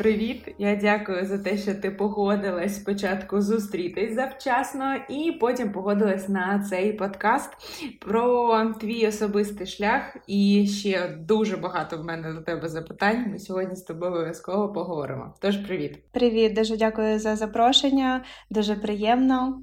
привіт! 0.00 0.54
Я 0.58 0.76
дякую 0.76 1.26
за 1.26 1.38
те, 1.38 1.58
що 1.58 1.74
ти 1.74 1.90
погодилась 1.90 2.76
спочатку 2.76 3.40
зустрітись 3.40 4.14
завчасно, 4.14 4.94
і 5.08 5.32
потім 5.32 5.72
погодилась 5.72 6.28
на 6.28 6.64
цей 6.70 6.92
подкаст 6.92 7.50
про 8.00 8.74
твій 8.80 9.08
особистий 9.08 9.66
шлях. 9.66 10.16
І 10.26 10.66
ще 10.66 11.08
дуже 11.08 11.56
багато 11.56 11.98
в 11.98 12.04
мене 12.04 12.32
до 12.32 12.40
тебе 12.40 12.68
запитань. 12.68 13.30
Ми 13.30 13.38
сьогодні 13.38 13.76
з 13.76 13.82
тобою 13.82 14.12
обов'язково 14.12 14.72
поговоримо. 14.72 15.34
Тож, 15.40 15.56
привіт! 15.56 15.98
Привіт, 16.12 16.54
дуже 16.54 16.76
дякую 16.76 17.18
за 17.18 17.36
запрошення. 17.36 18.24
Дуже 18.50 18.74
приємно, 18.74 19.62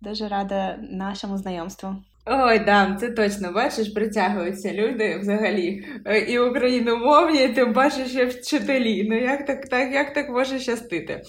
дуже 0.00 0.28
рада 0.28 0.78
нашому 0.90 1.38
знайомству. 1.38 1.96
Ой, 2.28 2.58
да, 2.58 2.96
це 3.00 3.10
точно 3.10 3.52
бачиш, 3.52 3.88
притягуються 3.88 4.72
люди 4.72 5.18
взагалі 5.20 5.84
е, 6.04 6.18
і 6.18 6.38
україномовні, 6.38 7.44
і 7.44 7.48
тим 7.48 7.72
паче 7.72 8.06
ще 8.06 8.24
вчителі. 8.24 9.06
Ну 9.10 9.18
як 9.18 9.46
так 9.46 9.68
так, 9.68 9.92
як 9.92 10.14
так 10.14 10.28
може 10.30 10.58
щастити? 10.58 11.22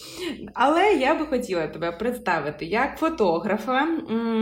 Але 0.54 0.94
я 0.94 1.16
би 1.16 1.26
хотіла 1.26 1.68
тебе 1.68 1.92
представити 1.92 2.66
як 2.66 2.98
фотографа. 2.98 3.88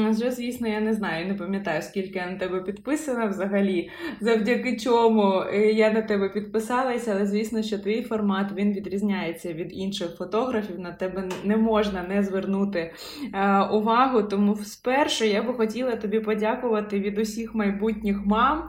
Вже, 0.09 0.31
звісно, 0.31 0.67
я 0.67 0.79
не 0.79 0.93
знаю, 0.93 1.27
не 1.27 1.33
пам'ятаю, 1.33 1.81
скільки 1.81 2.19
я 2.19 2.31
на 2.31 2.37
тебе 2.37 2.61
підписана 2.61 3.25
взагалі, 3.25 3.89
завдяки 4.21 4.77
чому 4.77 5.43
е, 5.53 5.57
я 5.71 5.91
на 5.91 6.01
тебе 6.01 6.29
підписалася, 6.29 7.11
але 7.15 7.25
звісно, 7.25 7.63
що 7.63 7.79
твій 7.79 8.01
формат 8.01 8.51
він 8.55 8.73
відрізняється 8.73 9.53
від 9.53 9.77
інших 9.77 10.15
фотографів. 10.17 10.79
На 10.79 10.91
тебе 10.91 11.23
не 11.43 11.57
можна 11.57 12.03
не 12.09 12.23
звернути 12.23 12.93
е, 13.33 13.59
увагу. 13.61 14.23
Тому 14.23 14.55
спершу 14.55 15.25
я 15.25 15.43
би 15.43 15.53
хотіла 15.53 15.95
тобі 15.95 16.19
подякувати 16.19 16.44
подякувати 16.45 16.99
від 16.99 17.19
усіх 17.19 17.55
майбутніх 17.55 18.17
мам 18.25 18.63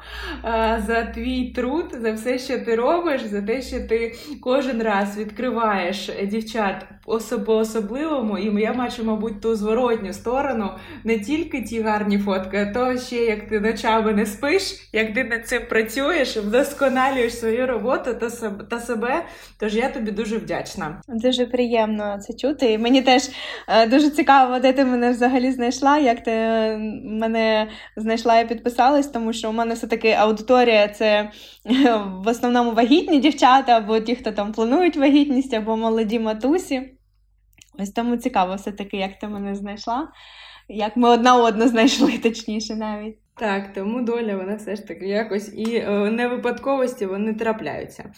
е, 0.45 0.83
за 0.87 1.05
твій 1.05 1.53
труд, 1.57 1.85
за 2.01 2.13
все, 2.13 2.39
що 2.39 2.59
ти 2.59 2.75
робиш, 2.75 3.23
за 3.25 3.43
те, 3.43 3.63
що 3.63 3.81
ти 3.81 4.15
кожен 4.41 4.83
раз 4.83 5.19
відкриваєш 5.19 6.11
дівчат 6.25 6.85
по 7.47 7.57
особливому, 7.57 8.39
і 8.39 8.63
я 8.63 8.73
бачу, 8.73 9.05
мабуть, 9.05 9.41
ту 9.41 9.55
зворотню 9.55 10.13
сторону 10.13 10.71
не 11.05 11.19
тільки 11.19 11.63
ті 11.63 11.83
гарні 11.83 12.19
фотки, 12.19 12.57
а 12.59 12.73
то 12.73 12.99
ще 12.99 13.17
як 13.17 13.49
ти 13.49 13.61
ночами 13.61 14.13
не 14.13 14.27
спиш, 14.27 14.89
як 14.93 15.15
ти 15.15 15.25
над 15.25 15.49
цим 15.49 15.63
працюєш, 15.69 16.37
вдосконалюєш 16.37 17.39
свою 17.39 17.67
роботу 17.67 18.15
та 18.71 18.81
себе. 18.81 19.25
Тож 19.59 19.77
я 19.77 19.89
тобі 19.89 20.11
дуже 20.11 20.37
вдячна. 20.37 21.01
Дуже 21.09 21.47
приємно 21.47 22.19
це 22.21 22.33
чути. 22.35 22.73
І 22.73 22.79
мені 22.79 23.03
теж 23.03 23.31
е, 23.69 23.87
дуже 23.87 24.11
цікаво, 24.11 24.59
де 24.59 24.73
ти 24.73 24.85
мене 24.85 25.11
взагалі 25.11 25.53
знайшла, 25.53 25.99
як 25.99 26.23
ти 26.23 26.33
мене 27.05 27.66
знайшла 27.97 28.39
і 28.39 28.49
підписалась, 28.49 29.09
тому 29.09 29.33
що 29.33 29.51
у 29.51 29.53
мене 29.53 29.75
все-таки 29.75 30.11
аудиторія 30.13 30.89
це 30.89 31.31
в 32.23 32.29
основному 32.29 32.73
вагітні 32.73 33.21
дівчата, 33.21 33.77
або 33.77 34.01
ті, 34.01 34.15
хто 34.15 34.33
там 34.33 34.53
планують 34.53 34.97
вагітність, 34.97 35.55
або 35.55 35.77
молоді 35.77 36.19
матусі. 36.19 36.93
Ось 37.79 37.91
тому 37.91 38.17
цікаво, 38.17 38.55
все-таки, 38.55 38.97
як 38.97 39.19
ти 39.19 39.29
мене 39.29 39.55
знайшла, 39.55 40.09
як 40.69 40.97
ми 40.97 41.09
одна 41.09 41.37
одну 41.37 41.69
знайшли, 41.69 42.19
точніше 42.23 42.77
навіть. 42.77 43.19
Так, 43.39 43.73
тому 43.73 44.03
доля 44.03 44.37
вона 44.37 44.55
все 44.55 44.77
ж 44.77 44.87
таки 44.87 45.07
якось 45.09 45.53
і 45.55 45.77
е, 45.77 45.91
не 46.11 46.29
випадковості 46.29 47.07
вони 47.07 47.35
трапляються. 47.35 48.13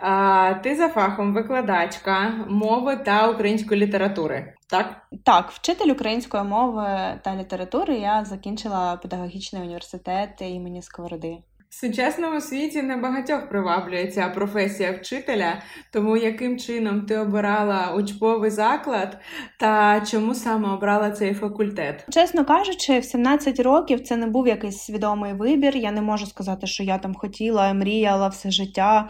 А, 0.00 0.54
Ти 0.62 0.76
за 0.76 0.88
фахом 0.88 1.34
викладачка 1.34 2.30
мови 2.48 2.96
та 2.96 3.30
української 3.30 3.80
літератури. 3.80 4.54
Так, 4.66 5.06
Так, 5.24 5.50
вчитель 5.50 5.90
української 5.90 6.42
мови 6.44 6.88
та 7.24 7.36
літератури 7.36 7.94
я 7.94 8.24
закінчила 8.24 8.96
педагогічний 8.96 9.62
університет 9.62 10.30
імені 10.40 10.82
Сковороди. 10.82 11.38
В 11.70 11.74
сучасному 11.74 12.40
світі 12.40 12.82
небагатьох 12.82 13.48
приваблює 13.48 14.06
ця 14.06 14.28
професія 14.28 14.92
вчителя, 14.92 15.62
тому 15.92 16.16
яким 16.16 16.58
чином 16.58 17.00
ти 17.00 17.18
обирала 17.18 17.94
учбовий 17.96 18.50
заклад 18.50 19.18
та 19.58 20.00
чому 20.00 20.34
саме 20.34 20.68
обрала 20.68 21.10
цей 21.10 21.34
факультет? 21.34 22.06
Чесно 22.10 22.44
кажучи, 22.44 22.98
в 22.98 23.04
17 23.04 23.60
років 23.60 24.00
це 24.00 24.16
не 24.16 24.26
був 24.26 24.48
якийсь 24.48 24.78
свідомий 24.78 25.32
вибір. 25.32 25.76
Я 25.76 25.92
не 25.92 26.02
можу 26.02 26.26
сказати, 26.26 26.66
що 26.66 26.82
я 26.82 26.98
там 26.98 27.14
хотіла, 27.14 27.72
мріяла 27.72 28.28
все 28.28 28.50
життя 28.50 29.08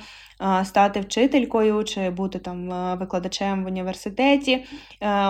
стати 0.65 1.01
вчителькою 1.01 1.85
чи 1.85 2.11
бути 2.11 2.39
там 2.39 2.69
викладачем 2.99 3.65
в 3.65 3.67
університеті. 3.67 4.65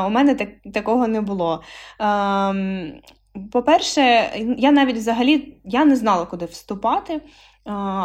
У 0.06 0.10
мене 0.10 0.34
так, 0.34 0.48
такого 0.74 1.08
не 1.08 1.20
було. 1.20 1.62
По-перше, 3.52 4.30
я 4.58 4.70
навіть 4.70 4.96
взагалі 4.96 5.58
я 5.64 5.84
не 5.84 5.96
знала, 5.96 6.26
куди 6.26 6.44
вступати. 6.44 7.20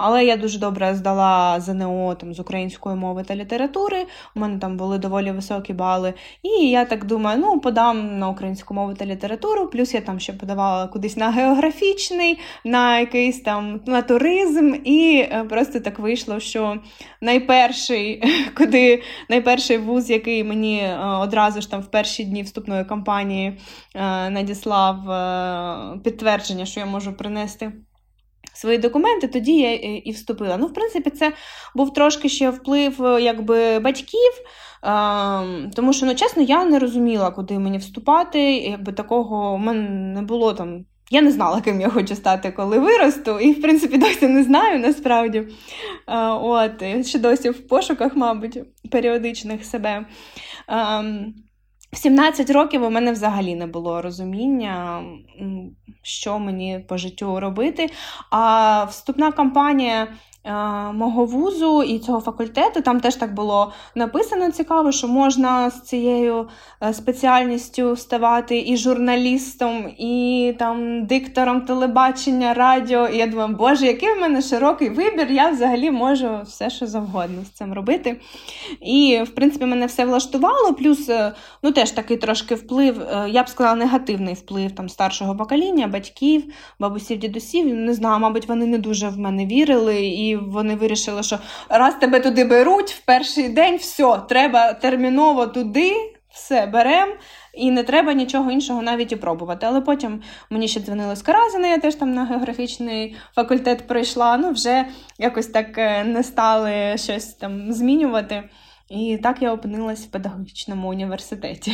Але 0.02 0.26
я 0.26 0.38
дуже 0.38 0.60
добре 0.60 0.96
здала 0.96 1.60
ЗНО 1.60 2.16
там, 2.16 2.34
з 2.34 2.40
української 2.40 2.96
мови 2.96 3.24
та 3.24 3.36
літератури. 3.36 4.06
У 4.36 4.40
мене 4.40 4.60
там 4.60 4.78
були 4.78 4.98
доволі 4.98 5.32
високі 5.32 5.74
бали. 5.74 6.14
І 6.44 6.70
я 6.70 6.86
так 6.86 7.06
думаю, 7.06 7.40
ну, 7.40 7.60
подам 7.60 8.20
на 8.20 8.30
українську 8.30 8.74
мову 8.74 8.94
та 8.94 9.06
літературу, 9.06 9.68
плюс 9.68 9.94
я 9.94 10.02
там 10.02 10.20
ще 10.20 10.34
подавала 10.34 10.88
кудись 10.88 11.18
на 11.18 11.32
географічний, 11.32 12.40
на 12.66 13.00
якийсь 13.00 13.42
там 13.42 13.80
на 13.86 14.02
туризм. 14.02 14.74
І 14.84 15.28
е, 15.32 15.44
просто 15.50 15.80
так 15.80 16.00
вийшло, 16.00 16.40
що 16.40 16.78
найперший, 17.22 18.24
куди 18.58 19.04
найперший 19.30 19.78
вуз, 19.78 20.10
який 20.10 20.44
мені 20.44 20.78
е, 20.78 21.00
одразу 21.06 21.62
ж 21.62 21.72
там 21.72 21.82
в 21.82 21.92
перші 21.92 22.24
дні 22.24 22.44
вступної 22.44 22.86
кампанії 22.86 23.58
е, 23.96 24.30
надіслав 24.30 24.98
підтвердження, 26.04 26.66
що 26.66 26.80
я 26.80 26.86
можу 26.86 27.14
принести 27.14 27.72
свої 28.54 28.78
документи, 28.78 29.28
тоді 29.28 29.58
я 29.58 29.70
е, 29.70 29.98
і 29.98 30.12
вступила. 30.12 30.58
Ну, 30.58 30.68
в 30.68 30.74
принципі, 30.74 31.10
це 31.10 31.34
був 31.76 31.94
трошки 31.94 32.30
ще 32.30 32.50
вплив 32.50 33.04
е, 33.06 33.22
якби, 33.22 33.80
батьків, 33.80 34.32
тому 35.76 35.94
що, 35.94 36.06
ну, 36.06 36.16
чесно, 36.16 36.44
я 36.44 36.66
не 36.66 36.80
розуміла, 36.80 37.32
куди 37.32 37.60
мені 37.60 37.78
вступати. 37.78 38.40
Якби 38.54 38.92
такого 38.92 39.54
у 39.54 39.58
мене 39.58 39.90
не 39.90 40.22
було 40.22 40.54
там. 40.54 40.86
Я 41.14 41.22
не 41.22 41.32
знала, 41.32 41.62
ким 41.62 41.82
я 41.82 41.90
хочу 41.90 42.16
стати, 42.16 42.52
коли 42.52 42.80
виросту, 42.80 43.40
і, 43.40 43.52
в 43.52 43.62
принципі, 43.62 43.98
досі 43.98 44.28
не 44.28 44.44
знаю 44.44 44.80
насправді. 44.80 45.48
От, 46.42 47.06
Ще 47.08 47.20
досі 47.20 47.50
в 47.50 47.68
пошуках, 47.68 48.16
мабуть, 48.16 48.60
періодичних 48.92 49.66
себе. 49.66 50.06
В 51.94 51.98
17 51.98 52.50
років 52.50 52.84
у 52.84 52.90
мене 52.90 53.12
взагалі 53.12 53.56
не 53.56 53.68
було 53.68 54.02
розуміння, 54.02 55.04
що 56.02 56.40
мені 56.40 56.86
по 56.88 56.98
життю 56.98 57.40
робити. 57.40 57.90
А 58.30 58.84
вступна 58.84 59.32
кампанія 59.32 60.08
мого 60.94 61.26
вузу 61.26 61.84
і 61.84 62.00
цього 62.00 62.22
факультету. 62.22 62.82
Там 62.82 63.00
теж 63.00 63.16
так 63.16 63.34
було 63.34 63.74
написано 63.96 64.52
цікаво, 64.52 64.92
що 64.92 65.08
можна 65.08 65.70
з 65.70 65.82
цією 65.82 66.48
е, 66.84 66.94
спеціальністю 66.94 67.96
ставати 67.96 68.64
і 68.68 68.78
журналістом, 68.78 69.90
і 69.98 70.56
там 70.60 71.06
диктором 71.06 71.62
телебачення, 71.62 72.54
радіо. 72.54 73.08
І 73.08 73.18
я 73.18 73.28
думаю, 73.28 73.56
боже, 73.56 73.86
який 73.86 74.14
в 74.14 74.22
мене 74.22 74.42
широкий 74.42 74.90
вибір, 74.90 75.32
я 75.32 75.50
взагалі 75.50 75.92
можу 75.92 76.40
все, 76.46 76.70
що 76.70 76.88
завгодно 76.88 77.46
з 77.46 77.50
цим 77.50 77.74
робити. 77.74 78.22
І, 78.82 79.22
в 79.26 79.30
принципі, 79.30 79.66
мене 79.66 79.86
все 79.86 80.06
влаштувало. 80.06 80.74
Плюс, 80.74 81.10
е, 81.10 81.34
ну, 81.64 81.72
теж 81.72 81.92
такий 81.92 82.18
трошки 82.18 82.56
вплив, 82.56 83.02
я 83.30 83.44
б 83.44 83.50
сказала, 83.50 83.76
негативний 83.76 84.34
вплив 84.34 84.72
там 84.72 84.90
старшого 84.90 85.36
покоління, 85.36 85.88
батьків, 85.88 86.44
бабусів, 86.80 87.18
дідусів. 87.18 87.76
Не 87.76 87.94
знаю, 87.94 88.20
мабуть, 88.20 88.48
вони 88.48 88.66
не 88.66 88.78
дуже 88.78 89.10
в 89.10 89.20
мене 89.20 89.46
вірили. 89.46 90.06
і 90.06 90.31
вони 90.36 90.76
вирішили, 90.76 91.24
що 91.24 91.40
раз 91.70 91.96
тебе 91.96 92.20
туди 92.20 92.44
беруть 92.44 92.92
в 92.92 93.06
перший 93.06 93.50
день, 93.50 93.76
все, 93.76 94.22
треба 94.30 94.74
терміново 94.74 95.48
туди, 95.48 95.94
все 96.34 96.66
беремо. 96.66 97.14
І 97.54 97.72
не 97.72 97.84
треба 97.84 98.14
нічого 98.14 98.52
іншого 98.52 98.82
навіть 98.82 99.12
і 99.12 99.16
пробувати. 99.16 99.66
Але 99.66 99.82
потім 99.82 100.22
мені 100.50 100.68
ще 100.68 100.80
дзвонили 100.80 101.16
з 101.16 101.22
Каразина, 101.22 101.68
я 101.68 101.78
теж 101.78 101.96
там 101.96 102.14
на 102.14 102.26
географічний 102.26 103.16
факультет 103.36 103.88
прийшла. 103.88 104.38
Ну, 104.38 104.52
вже 104.52 104.86
якось 105.18 105.48
так 105.48 105.78
е, 105.78 106.04
не 106.04 106.24
стали 106.24 106.98
щось 106.98 107.26
там 107.26 107.74
змінювати. 107.74 108.44
І 108.90 109.20
так 109.24 109.42
я 109.42 109.54
опинилась 109.54 110.06
в 110.06 110.12
педагогічному 110.12 110.90
університеті. 110.90 111.74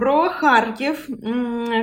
Про 0.00 0.28
Харків 0.28 1.08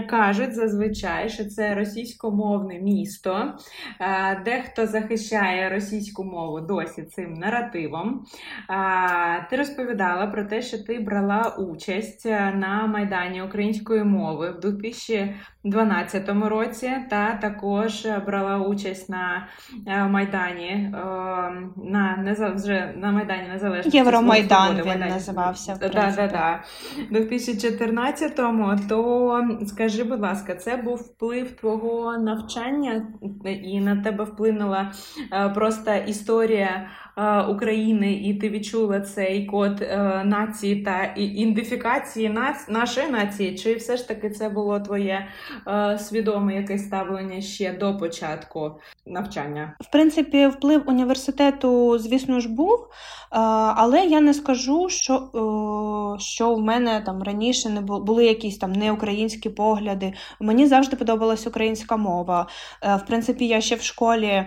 кажуть 0.10 0.54
зазвичай, 0.54 1.30
що 1.30 1.46
це 1.46 1.76
російськомовне 1.76 2.80
місто. 2.80 3.54
Е, 4.00 4.42
дехто 4.46 4.88
захищає 4.88 5.70
російську 5.70 6.24
мову 6.24 6.60
досі 6.62 7.04
цим 7.04 7.34
наративом. 7.34 8.26
Ти 9.50 9.56
розповідала 9.56 10.28
про 10.28 10.44
те, 10.44 10.62
що 10.62 10.84
ти 10.84 11.00
брала 11.00 11.56
участь 11.60 12.26
на 12.56 12.88
Майдані 12.88 13.42
української 13.42 14.04
мови 14.04 14.52
в 14.52 14.60
2012 15.70 16.50
році, 16.50 16.92
та 17.10 17.34
також 17.42 18.08
брала 18.26 18.58
участь 18.58 19.10
на 19.10 19.48
е, 19.88 20.04
Майдані 20.04 20.68
е, 20.68 20.92
на 21.78 22.36
вже 22.56 22.94
на 22.98 23.12
Майдані 23.12 23.48
Незалежності. 23.54 23.98
Євромайдан 23.98 24.82
він 24.86 25.00
називався. 25.00 25.78
Да, 25.82 26.14
да, 26.16 26.28
да. 26.28 26.64
2014 27.12 28.38
14-му, 28.38 28.80
то 28.90 29.48
скажи, 29.68 30.04
будь 30.04 30.22
ласка, 30.22 30.56
це 30.56 30.78
був 30.78 30.98
вплив 30.98 31.52
твого 31.52 32.18
навчання, 32.18 33.08
і 33.64 33.80
на 33.80 33.96
тебе 33.96 34.24
вплинула 34.24 34.92
е, 35.32 35.50
просто 35.50 35.92
історія 36.08 36.90
України, 37.50 38.14
і 38.14 38.34
ти 38.34 38.50
відчула 38.50 39.02
цей 39.02 39.46
код 39.46 39.88
нації 40.26 40.76
та 40.76 41.14
ідентифікації 41.16 42.38
нашої 42.70 43.10
нації? 43.10 43.56
Чи 43.56 43.76
все 43.76 43.98
ж 43.98 44.08
таки 44.08 44.30
це 44.30 44.50
було 44.50 44.80
твоє 44.80 45.28
свідоме 46.00 46.56
якесь 46.56 46.86
ставлення 46.86 47.42
ще 47.42 47.74
до 47.74 47.98
початку 47.98 48.72
навчання? 49.06 49.74
В 49.80 49.92
принципі, 49.92 50.48
вплив 50.48 50.84
університету, 50.86 52.00
звісно 52.00 52.40
ж, 52.40 52.50
був, 52.50 52.88
але 53.76 54.06
я 54.06 54.22
не 54.22 54.34
скажу, 54.34 54.90
що 54.90 55.30
що 56.20 56.56
в 56.56 56.62
мене 56.62 57.02
там 57.06 57.24
раніше 57.24 57.70
не 57.70 57.82
були 57.82 58.26
якісь 58.26 58.58
там 58.58 58.72
неукраїнські 58.72 59.50
погляди. 59.50 60.14
Мені 60.40 60.68
завжди 60.68 60.96
подобалась 60.96 61.48
українська 61.48 61.98
мова. 61.98 62.48
Е, 62.84 62.96
в 62.96 63.06
принципі, 63.06 63.48
я 63.48 63.62
ще 63.62 63.76
в 63.76 63.82
школі 63.82 64.46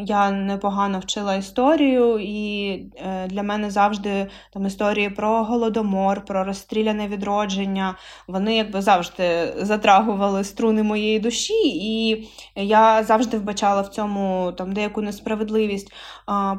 я 0.00 0.30
непогано 0.30 0.98
вчила 0.98 1.34
історію, 1.34 2.18
і 2.18 2.72
е, 2.96 3.26
для 3.26 3.42
мене 3.42 3.70
завжди 3.70 4.26
там 4.52 4.66
історії 4.66 5.10
про 5.10 5.44
голодомор, 5.44 6.24
про 6.24 6.44
розстріляне 6.44 7.08
відродження. 7.08 7.96
Вони 8.28 8.56
якби 8.56 8.82
завжди 8.82 9.52
затрагували 9.80 10.44
струни 10.44 10.82
моєї 10.82 11.18
душі, 11.18 11.62
і 11.64 12.28
я 12.56 13.02
завжди 13.02 13.38
вбачала 13.38 13.82
в 13.82 13.88
цьому 13.88 14.52
там 14.58 14.72
деяку 14.72 15.02
несправедливість. 15.02 15.92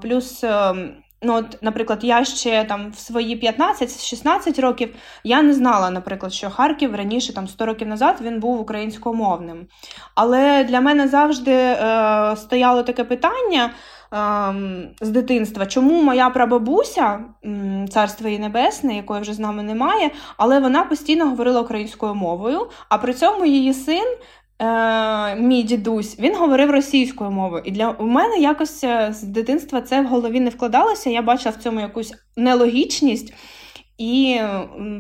Плюс. 0.02 0.44
Ем, 0.44 0.92
Ну, 1.24 1.34
от, 1.34 1.58
наприклад, 1.62 2.04
я 2.04 2.26
ще 2.26 2.64
там 2.64 2.92
в 2.92 3.00
свої 3.00 3.36
15-16 3.40 4.62
років 4.62 4.96
я 5.24 5.42
не 5.42 5.54
знала, 5.54 5.90
наприклад, 5.90 6.34
що 6.34 6.50
Харків 6.50 6.96
раніше, 6.96 7.34
там 7.34 7.48
100 7.48 7.66
років 7.66 7.88
назад, 7.88 8.18
він 8.22 8.40
був 8.40 8.60
українськомовним. 8.60 9.68
Але 10.16 10.64
для 10.64 10.82
мене 10.82 11.08
завжди 11.08 11.52
е, 11.52 12.36
стояло 12.36 12.84
таке 12.84 13.04
питання 13.04 13.72
з 15.02 15.10
дитинства, 15.10 15.66
чому 15.66 16.04
моя 16.04 16.30
прабабуся, 16.30 17.19
царство 17.90 18.28
її 18.28 18.40
небесне, 18.40 18.96
якої 18.96 19.22
вже 19.22 19.34
з 19.34 19.40
нами 19.40 19.63
немає, 19.63 20.12
але 20.38 20.60
вона 20.60 20.84
постійно 20.84 21.30
говорила 21.30 21.62
українською 21.62 22.16
мовою, 22.16 22.68
а 22.90 22.98
при 22.98 23.13
цьому 23.13 23.46
її 23.46 23.74
син 23.74 24.06
е, 24.62 25.36
мій 25.36 25.63
дідусь, 25.63 26.19
він 26.19 26.36
говорив 26.36 26.72
російською 26.72 27.31
мовою. 27.31 27.63
І 27.66 27.72
для 27.72 27.90
у 27.90 28.06
мене 28.06 28.38
якось 28.38 28.84
е, 28.84 29.13
з 29.13 29.24
дитинства 29.24 29.81
це 29.81 30.02
в 30.02 30.08
голові 30.08 30.40
не 30.40 30.50
вкладалося. 30.50 31.10
Я 31.10 31.22
бачила 31.22 31.56
в 31.60 31.63
цьому 31.63 31.80
якусь 31.80 32.13
нелогічність. 32.38 33.34
І, 34.01 34.42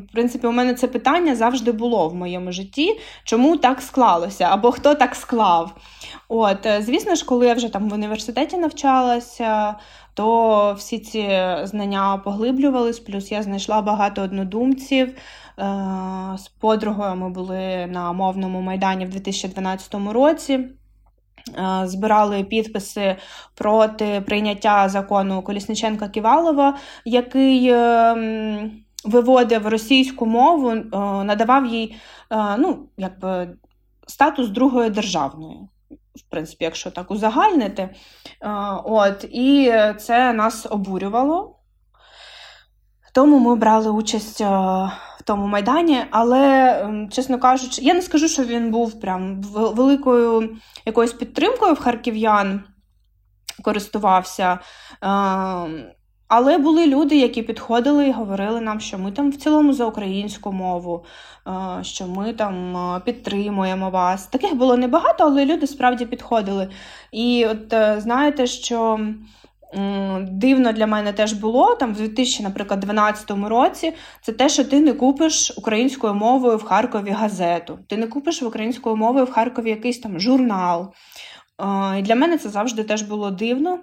в 0.09 0.13
принципі, 0.13 0.47
у 0.47 0.51
мене 0.51 0.73
це 0.73 0.87
питання 0.87 1.35
завжди 1.35 1.71
було 1.71 2.09
в 2.09 2.15
моєму 2.15 2.51
житті, 2.51 2.99
чому 3.23 3.57
так 3.57 3.81
склалося, 3.81 4.47
або 4.51 4.71
хто 4.71 4.95
так 4.95 5.15
склав. 5.15 5.75
От, 6.27 6.65
е, 6.65 6.81
Звісно 6.81 7.15
ж, 7.15 7.25
коли 7.25 7.47
я 7.47 7.53
вже 7.53 7.69
там 7.69 7.89
в 7.89 7.93
університеті 7.93 8.57
навчалася, 8.57 9.75
то 10.13 10.75
всі 10.77 10.99
ці 10.99 11.39
знання 11.63 12.17
поглиблювались, 12.17 12.99
плюс 12.99 13.31
я 13.31 13.43
знайшла 13.43 13.81
багато 13.81 14.21
однодумців. 14.21 15.07
Е, 15.07 15.13
з 16.37 16.47
подругою 16.47 17.15
ми 17.15 17.29
були 17.29 17.87
на 17.87 18.11
мовному 18.11 18.61
майдані 18.61 19.05
в 19.05 19.09
2012 19.09 19.95
році. 20.13 20.59
Е, 21.57 21.87
збирали 21.87 22.43
підписи 22.43 23.15
проти 23.55 24.21
прийняття 24.25 24.89
закону 24.89 25.41
Колісниченка 25.41 26.07
Ківалова, 26.09 26.77
який 27.05 27.69
ем, 27.69 28.71
виводив 29.05 29.67
російську 29.67 30.25
мову, 30.25 30.73
надавав 31.23 31.65
їй 31.65 31.95
ну, 32.57 32.89
якби, 32.97 33.57
статус 34.07 34.49
другої 34.49 34.89
державної 34.89 35.59
в 36.15 36.21
принципі, 36.29 36.63
якщо 36.63 36.91
так 36.91 37.11
узагальнити. 37.11 37.89
От, 38.83 39.23
І 39.23 39.73
це 39.99 40.33
нас 40.33 40.67
обурювало. 40.69 41.55
Тому 43.13 43.39
ми 43.39 43.55
брали 43.55 43.89
участь 43.89 44.41
в 44.41 45.23
тому 45.25 45.47
майдані, 45.47 46.03
але, 46.11 47.07
чесно 47.11 47.39
кажучи, 47.39 47.81
я 47.81 47.93
не 47.93 48.01
скажу, 48.01 48.27
що 48.27 48.43
він 48.43 48.71
був 48.71 48.99
прям 49.01 49.41
великою 49.53 50.57
якоюсь 50.85 51.13
підтримкою 51.13 51.73
в 51.73 51.79
харків'ян 51.79 52.63
користувався. 53.63 54.59
Але 56.33 56.57
були 56.57 56.87
люди, 56.87 57.17
які 57.17 57.41
підходили 57.41 58.07
і 58.07 58.11
говорили 58.11 58.61
нам, 58.61 58.79
що 58.79 58.97
ми 58.97 59.11
там 59.11 59.31
в 59.31 59.35
цілому 59.35 59.73
за 59.73 59.85
українську 59.85 60.51
мову, 60.51 61.05
що 61.81 62.07
ми 62.07 62.33
там 62.33 62.77
підтримуємо 63.05 63.89
вас. 63.89 64.27
Таких 64.27 64.55
було 64.55 64.77
небагато, 64.77 65.23
але 65.23 65.45
люди 65.45 65.67
справді 65.67 66.05
підходили. 66.05 66.67
І 67.11 67.45
от 67.45 67.73
е, 67.73 68.01
знаєте, 68.01 68.47
що. 68.47 68.99
Дивно 70.21 70.71
для 70.71 70.87
мене 70.87 71.13
теж 71.13 71.33
було 71.33 71.75
там 71.75 71.93
в 71.93 71.97
2012 71.97 73.31
році. 73.31 73.93
Це 74.21 74.31
те, 74.31 74.49
що 74.49 74.63
ти 74.63 74.79
не 74.79 74.93
купиш 74.93 75.53
українською 75.57 76.13
мовою 76.13 76.57
в 76.57 76.63
Харкові 76.63 77.09
газету, 77.09 77.79
ти 77.87 77.97
не 77.97 78.07
купиш 78.07 78.43
українською 78.43 78.95
мовою 78.95 79.25
в 79.25 79.31
Харкові 79.31 79.69
якийсь 79.69 79.99
там 79.99 80.19
журнал. 80.19 80.93
І 81.97 82.01
Для 82.01 82.15
мене 82.15 82.37
це 82.37 82.49
завжди 82.49 82.83
теж 82.83 83.01
було 83.01 83.31
дивно. 83.31 83.79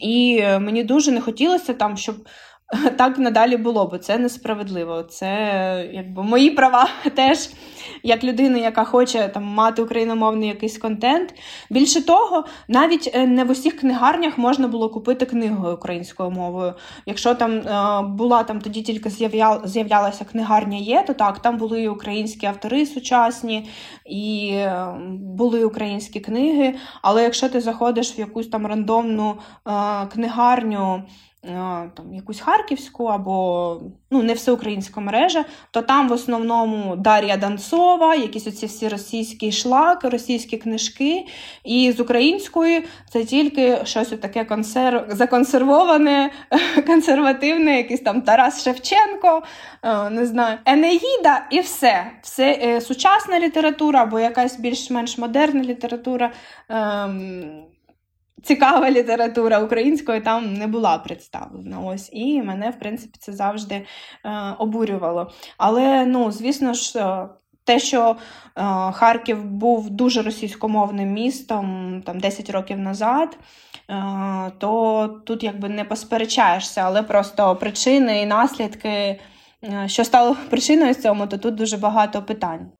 І 0.00 0.38
е, 0.42 0.58
мені 0.58 0.84
дуже 0.84 1.10
не 1.12 1.20
хотілося 1.20 1.74
там, 1.74 1.96
щоб 1.96 2.16
так 2.96 3.18
надалі 3.18 3.56
було, 3.56 3.86
бо 3.86 3.98
це 3.98 4.18
несправедливо. 4.18 5.02
Це 5.02 5.28
якби 5.92 6.22
мої 6.22 6.50
права 6.50 6.88
теж 7.14 7.48
як 8.02 8.24
людина, 8.24 8.58
яка 8.58 8.84
хоче 8.84 9.28
там 9.28 9.44
мати 9.44 9.82
україномовний 9.82 10.48
якийсь 10.48 10.78
контент. 10.78 11.34
Більше 11.70 12.06
того, 12.06 12.44
навіть 12.68 13.10
е, 13.14 13.26
не 13.26 13.44
в 13.44 13.50
усіх 13.50 13.76
книгарнях 13.76 14.38
можна 14.38 14.68
було 14.68 14.88
купити 14.88 15.26
книгу 15.26 15.70
українською 15.70 16.30
мовою. 16.30 16.74
Якщо 17.06 17.34
там 17.34 17.52
е, 17.52 18.02
була 18.02 18.42
там 18.42 18.60
тоді 18.60 18.82
тільки 18.82 19.10
з'являлася 19.64 20.24
книгарня 20.24 20.78
є, 20.78 21.04
то 21.06 21.14
так, 21.14 21.38
там 21.38 21.56
були 21.56 21.82
і 21.82 21.88
українські 21.88 22.46
автори 22.46 22.86
сучасні, 22.86 23.68
і 24.06 24.54
були 25.20 25.64
українські 25.64 26.20
книги. 26.20 26.74
Але 27.02 27.22
якщо 27.22 27.48
ти 27.48 27.60
заходиш 27.60 28.18
в 28.18 28.20
якусь 28.20 28.48
там 28.48 28.66
рандомну 28.66 29.34
книгарню, 30.12 31.02
там 31.42 32.14
якусь 32.14 32.40
харківську 32.40 33.04
або 33.04 33.80
ну, 34.10 34.22
не 34.22 34.32
всеукраїнська 34.32 35.00
мережа, 35.00 35.44
то 35.70 35.82
там 35.82 36.08
в 36.08 36.12
основному 36.12 36.96
Дар'я 36.96 37.36
Данцова, 37.36 38.14
якісь 38.14 38.46
оці 38.46 38.66
всі 38.66 38.88
російські 38.88 39.52
шлак, 39.52 40.04
російські 40.04 40.56
книжки. 40.56 41.26
І 41.64 41.92
з 41.92 42.00
української 42.00 42.84
це 43.10 43.24
тільки 43.24 43.78
щось 43.84 44.08
таке 44.08 44.44
консерв... 44.44 45.04
законсервоване, 45.08 46.30
консервативне, 46.86 47.76
якийсь 47.76 48.00
там 48.00 48.22
Тарас 48.22 48.64
Шевченко, 48.64 49.42
не 50.10 50.26
знаю, 50.26 50.58
Енеїда 50.64 51.46
і 51.50 51.60
все. 51.60 52.10
Все 52.22 52.58
е, 52.62 52.80
сучасна 52.80 53.40
література 53.40 54.02
або 54.02 54.20
якась 54.20 54.58
більш-менш 54.58 55.18
модерна 55.18 55.62
література. 55.62 56.32
Ем, 56.68 57.64
цікава 58.48 58.90
література 58.90 59.60
української 59.60 60.20
там 60.20 60.54
не 60.54 60.66
була 60.66 60.98
представлена. 60.98 61.80
Ось 61.80 62.10
і 62.12 62.42
мене, 62.42 62.70
в 62.70 62.78
принципі, 62.78 63.18
це 63.20 63.32
завжди 63.32 63.74
е, 63.74 63.86
обурювало. 64.58 65.30
Але 65.58 66.06
ну, 66.06 66.30
звісно 66.30 66.74
ж. 66.74 66.98
Е, 66.98 67.28
те, 67.64 67.78
що 67.78 68.16
е, 68.56 68.62
Харків 68.92 69.44
був 69.44 69.90
дуже 69.90 70.22
російськомовним 70.22 71.12
містом 71.12 72.02
там 72.06 72.20
10 72.20 72.50
років 72.50 72.78
назад, 72.78 73.38
е, 73.90 74.52
то 74.58 75.08
тут 75.26 75.42
якби 75.42 75.68
не 75.68 75.84
посперечаєшся, 75.84 76.80
але 76.80 77.02
просто 77.02 77.56
причини 77.56 78.22
і 78.22 78.26
наслідки, 78.26 78.88
е, 78.88 79.20
що 79.86 80.04
стало 80.04 80.36
причиною 80.50 80.94
цьому, 80.94 81.26
то 81.26 81.38
тут 81.38 81.54
дуже 81.54 81.76
багато 81.76 82.22
питань. 82.22 82.70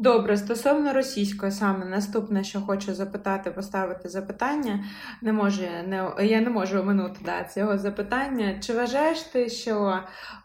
Добре, 0.00 0.36
стосовно 0.36 0.92
російської, 0.92 1.52
саме 1.52 1.84
наступне, 1.84 2.44
що 2.44 2.60
хочу 2.60 2.94
запитати, 2.94 3.50
поставити 3.50 4.08
запитання, 4.08 4.84
не 5.22 5.32
можу, 5.32 5.62
не, 5.88 6.10
я 6.20 6.40
не 6.40 6.50
можу 6.50 6.80
оминути 6.80 7.20
да, 7.24 7.44
цього 7.44 7.78
запитання. 7.78 8.54
Чи 8.60 8.72
вважаєш 8.72 9.20
ти, 9.20 9.48
що 9.48 9.98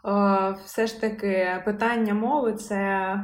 о, 0.04 0.36
все 0.64 0.86
ж 0.86 1.00
таки 1.00 1.46
питання 1.64 2.14
мови 2.14 2.52
це 2.52 3.14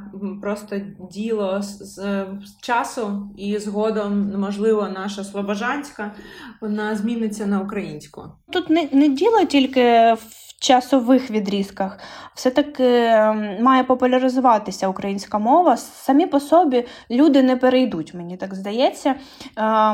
просто 0.43 0.77
діло 1.13 1.63
з, 1.63 1.79
з, 1.79 2.27
з 2.45 2.61
часу 2.61 3.31
і 3.37 3.59
згодом, 3.59 4.33
можливо, 4.41 4.89
наша 4.89 5.25
Слобожанська 5.25 6.15
вона 6.61 6.97
зміниться 6.97 7.47
на 7.47 7.61
українську? 7.61 8.23
Тут 8.53 8.71
не, 8.71 8.89
не 8.93 9.09
діло 9.09 9.45
тільки 9.45 10.13
в 10.13 10.50
часових 10.61 11.31
відрізках 11.31 11.99
все-таки 12.35 12.85
ем, 12.85 13.63
має 13.63 13.85
популяризуватися 13.85 14.89
українська 14.89 15.39
мова. 15.39 15.77
Самі 15.77 16.27
по 16.27 16.41
собі 16.41 16.87
люди 17.11 17.43
не 17.43 17.57
перейдуть, 17.57 18.15
мені 18.15 18.37
так 18.37 18.55
здається. 18.55 19.11
Е, 19.11 19.15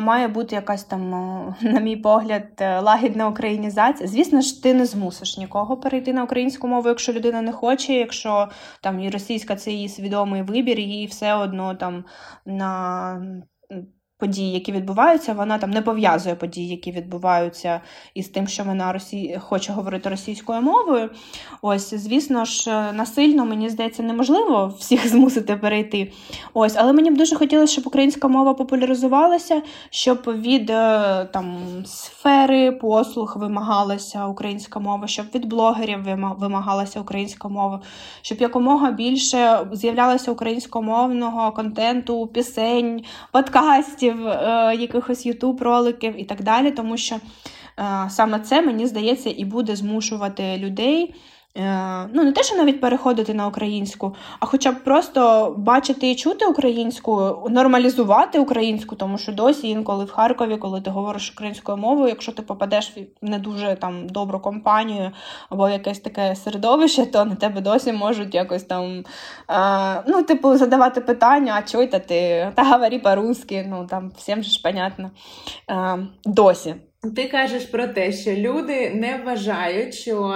має 0.00 0.28
бути 0.28 0.54
якась 0.54 0.84
там, 0.84 1.10
на 1.60 1.80
мій 1.80 1.96
погляд, 1.96 2.46
е, 2.60 2.80
лагідна 2.80 3.28
українізація. 3.28 4.08
Звісно 4.08 4.40
ж, 4.40 4.62
ти 4.62 4.74
не 4.74 4.86
змусиш 4.86 5.38
нікого 5.38 5.76
перейти 5.76 6.12
на 6.12 6.24
українську 6.24 6.68
мову, 6.68 6.88
якщо 6.88 7.12
людина 7.12 7.42
не 7.42 7.52
хоче, 7.52 7.92
якщо 7.92 8.48
там 8.80 9.00
і 9.00 9.10
російська 9.10 9.56
це 9.56 9.70
її 9.70 9.88
свідомий 9.88 10.42
вибір, 10.42 10.78
їй 10.78 11.06
все 11.06 11.34
одно 11.34 11.74
там 11.74 12.04
на 12.46 13.20
події, 14.18 14.52
які 14.52 14.72
відбуваються, 14.72 15.32
вона 15.32 15.58
там 15.58 15.70
не 15.70 15.82
пов'язує 15.82 16.34
події, 16.34 16.68
які 16.68 16.92
відбуваються 16.92 17.80
із 18.14 18.28
тим, 18.28 18.46
що 18.46 18.64
вона 18.64 18.92
росі... 18.92 19.40
хоче 19.42 19.72
говорити 19.72 20.08
російською 20.08 20.60
мовою. 20.60 21.10
Ось, 21.62 21.94
звісно 21.94 22.44
ж, 22.44 22.92
насильно, 22.92 23.44
мені 23.44 23.68
здається, 23.68 24.02
неможливо 24.02 24.74
всіх 24.78 25.08
змусити 25.08 25.56
перейти. 25.56 26.12
Ось, 26.54 26.76
Але 26.76 26.92
мені 26.92 27.10
б 27.10 27.16
дуже 27.16 27.36
хотілося, 27.36 27.72
щоб 27.72 27.86
українська 27.86 28.28
мова 28.28 28.54
популяризувалася, 28.54 29.62
щоб 29.90 30.22
від 30.26 30.70
е, 30.70 31.28
там, 31.32 31.58
сфери 31.86 32.72
послуг 32.72 33.36
вимагалася 33.36 34.26
українська 34.26 34.80
мова, 34.80 35.06
щоб 35.06 35.26
від 35.34 35.44
блогерів 35.44 35.98
вимагалася 36.38 37.00
українська 37.00 37.48
мова, 37.48 37.80
щоб 38.22 38.40
якомога 38.40 38.90
більше 38.90 39.66
з'являлося 39.72 40.30
українськомовного 40.30 41.52
контенту, 41.52 42.26
пісень, 42.26 43.04
подкастів 43.32 44.05
подкастів, 44.06 44.26
е, 44.28 44.76
якихось 44.80 45.26
ютуб 45.26 45.62
роликів 45.62 46.20
і 46.20 46.24
так 46.24 46.42
далі, 46.42 46.70
тому 46.70 46.96
що 46.96 47.14
е, 47.14 47.20
саме 48.10 48.40
це, 48.40 48.62
мені 48.62 48.86
здається, 48.86 49.34
і 49.36 49.44
буде 49.44 49.76
змушувати 49.76 50.56
людей. 50.58 51.14
Е, 51.56 52.08
ну, 52.12 52.24
не 52.24 52.32
те, 52.32 52.42
що 52.42 52.56
навіть 52.56 52.80
переходити 52.80 53.34
на 53.34 53.46
українську, 53.46 54.14
а 54.40 54.46
хоча 54.46 54.72
б 54.72 54.84
просто 54.84 55.54
бачити 55.58 56.10
і 56.10 56.16
чути 56.16 56.46
українську, 56.46 57.36
нормалізувати 57.50 58.38
українську, 58.38 58.96
тому 58.96 59.18
що 59.18 59.32
досі 59.32 59.68
інколи 59.68 60.04
в 60.04 60.10
Харкові, 60.10 60.56
коли 60.56 60.80
ти 60.80 60.90
говориш 60.90 61.30
українською 61.30 61.78
мовою, 61.78 62.08
якщо 62.08 62.32
ти 62.32 62.42
попадеш 62.42 62.92
в 62.96 63.26
не 63.26 63.38
дуже 63.38 63.76
там 63.80 64.08
добру 64.08 64.40
компанію 64.40 65.10
або 65.50 65.68
якесь 65.68 66.00
таке 66.00 66.36
середовище, 66.36 67.06
то 67.06 67.24
на 67.24 67.34
тебе 67.34 67.60
досі 67.60 67.92
можуть 67.92 68.34
якось 68.34 68.62
там 68.62 69.04
е, 69.50 70.02
ну, 70.06 70.22
типу, 70.22 70.56
задавати 70.56 71.00
питання, 71.00 71.54
а 71.56 71.62
чой 71.62 71.86
та 71.86 71.98
ти 71.98 72.52
та 72.54 72.64
говори 72.64 72.98
по-русски, 72.98 73.66
ну 73.68 73.86
там 73.90 74.12
всім 74.16 74.42
ж 74.42 74.60
понятно. 74.62 75.10
Е, 75.70 75.98
досі. 76.24 76.74
Ти 77.14 77.28
кажеш 77.28 77.64
про 77.64 77.86
те, 77.86 78.12
що 78.12 78.30
люди 78.30 78.90
не 78.94 79.20
вважають, 79.24 79.94
що 79.94 80.34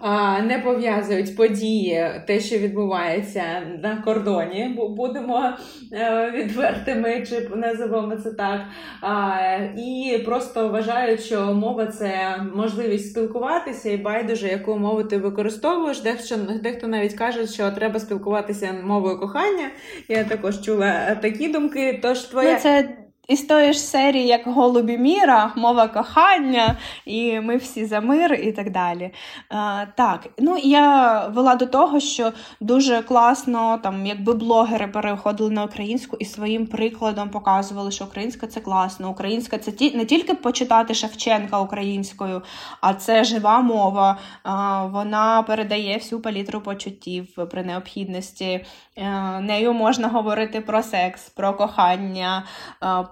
а, 0.00 0.40
не 0.40 0.58
пов'язують 0.58 1.36
події, 1.36 2.10
те, 2.26 2.40
що 2.40 2.58
відбувається 2.58 3.42
на 3.82 3.96
кордоні, 3.96 4.74
бо 4.76 4.88
будемо 4.88 5.36
а, 5.36 5.56
е, 5.96 6.30
відвертими, 6.30 7.26
чи 7.28 7.48
називаємо 7.56 8.16
це 8.16 8.30
так. 8.30 8.60
А, 9.00 9.38
І 9.76 10.22
просто 10.24 10.68
вважають, 10.68 11.20
що 11.20 11.54
мова 11.54 11.86
це 11.86 12.40
можливість 12.54 13.10
спілкуватися, 13.10 13.90
і 13.90 13.96
байдуже, 13.96 14.48
яку 14.48 14.76
мову 14.76 15.04
ти 15.04 15.18
використовуєш. 15.18 16.00
Дехто 16.00 16.36
дехто 16.62 16.88
навіть 16.88 17.14
каже, 17.14 17.46
що 17.46 17.70
треба 17.70 18.00
спілкуватися 18.00 18.72
мовою 18.84 19.20
кохання. 19.20 19.70
Я 20.08 20.24
також 20.24 20.60
чула 20.60 21.14
такі 21.14 21.48
думки. 21.48 21.98
Тож 22.02 22.20
твоя. 22.20 22.52
Ну, 22.52 22.58
це 22.58 22.88
із 23.28 23.42
тої 23.42 23.72
ж 23.72 23.78
серії, 23.78 24.26
як 24.26 24.46
Голубі 24.46 24.98
Міра, 24.98 25.52
мова 25.56 25.88
кохання, 25.88 26.76
і 27.04 27.40
ми 27.40 27.56
всі 27.56 27.86
за 27.86 28.00
мир, 28.00 28.32
і 28.32 28.52
так 28.52 28.70
далі. 28.70 29.10
А, 29.48 29.84
Так, 29.94 30.26
ну 30.38 30.58
я 30.62 31.18
вела 31.26 31.54
до 31.54 31.66
того, 31.66 32.00
що 32.00 32.32
дуже 32.60 33.02
класно, 33.02 33.78
там, 33.82 34.06
якби 34.06 34.34
блогери 34.34 34.86
переходили 34.86 35.50
на 35.50 35.64
українську 35.64 36.16
і 36.20 36.24
своїм 36.24 36.66
прикладом 36.66 37.28
показували, 37.28 37.90
що 37.90 38.04
українська 38.04 38.46
це 38.46 38.60
класно. 38.60 39.10
Українська 39.10 39.58
це 39.58 39.72
ті 39.72 39.96
не 39.96 40.04
тільки 40.04 40.34
почитати 40.34 40.94
Шевченка 40.94 41.60
українською, 41.60 42.42
а 42.80 42.94
це 42.94 43.24
жива 43.24 43.60
мова. 43.60 44.18
А, 44.42 44.84
Вона 44.86 45.42
передає 45.42 45.96
всю 45.96 46.20
палітру 46.20 46.60
почуттів 46.60 47.26
при 47.50 47.64
необхідності. 47.64 48.64
А, 48.96 49.00
е, 49.00 49.40
нею 49.40 49.72
можна 49.72 50.08
говорити 50.08 50.60
про 50.60 50.82
секс, 50.82 51.28
про 51.28 51.52
кохання 51.54 52.44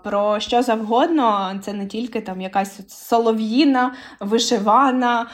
про 0.04 0.40
що 0.40 0.62
завгодно. 0.62 1.60
Це 1.62 1.72
не 1.72 1.86
тільки 1.86 2.20
там 2.20 2.40
якась 2.40 2.80
солов'їна, 2.88 3.92
вишивана 4.20 5.26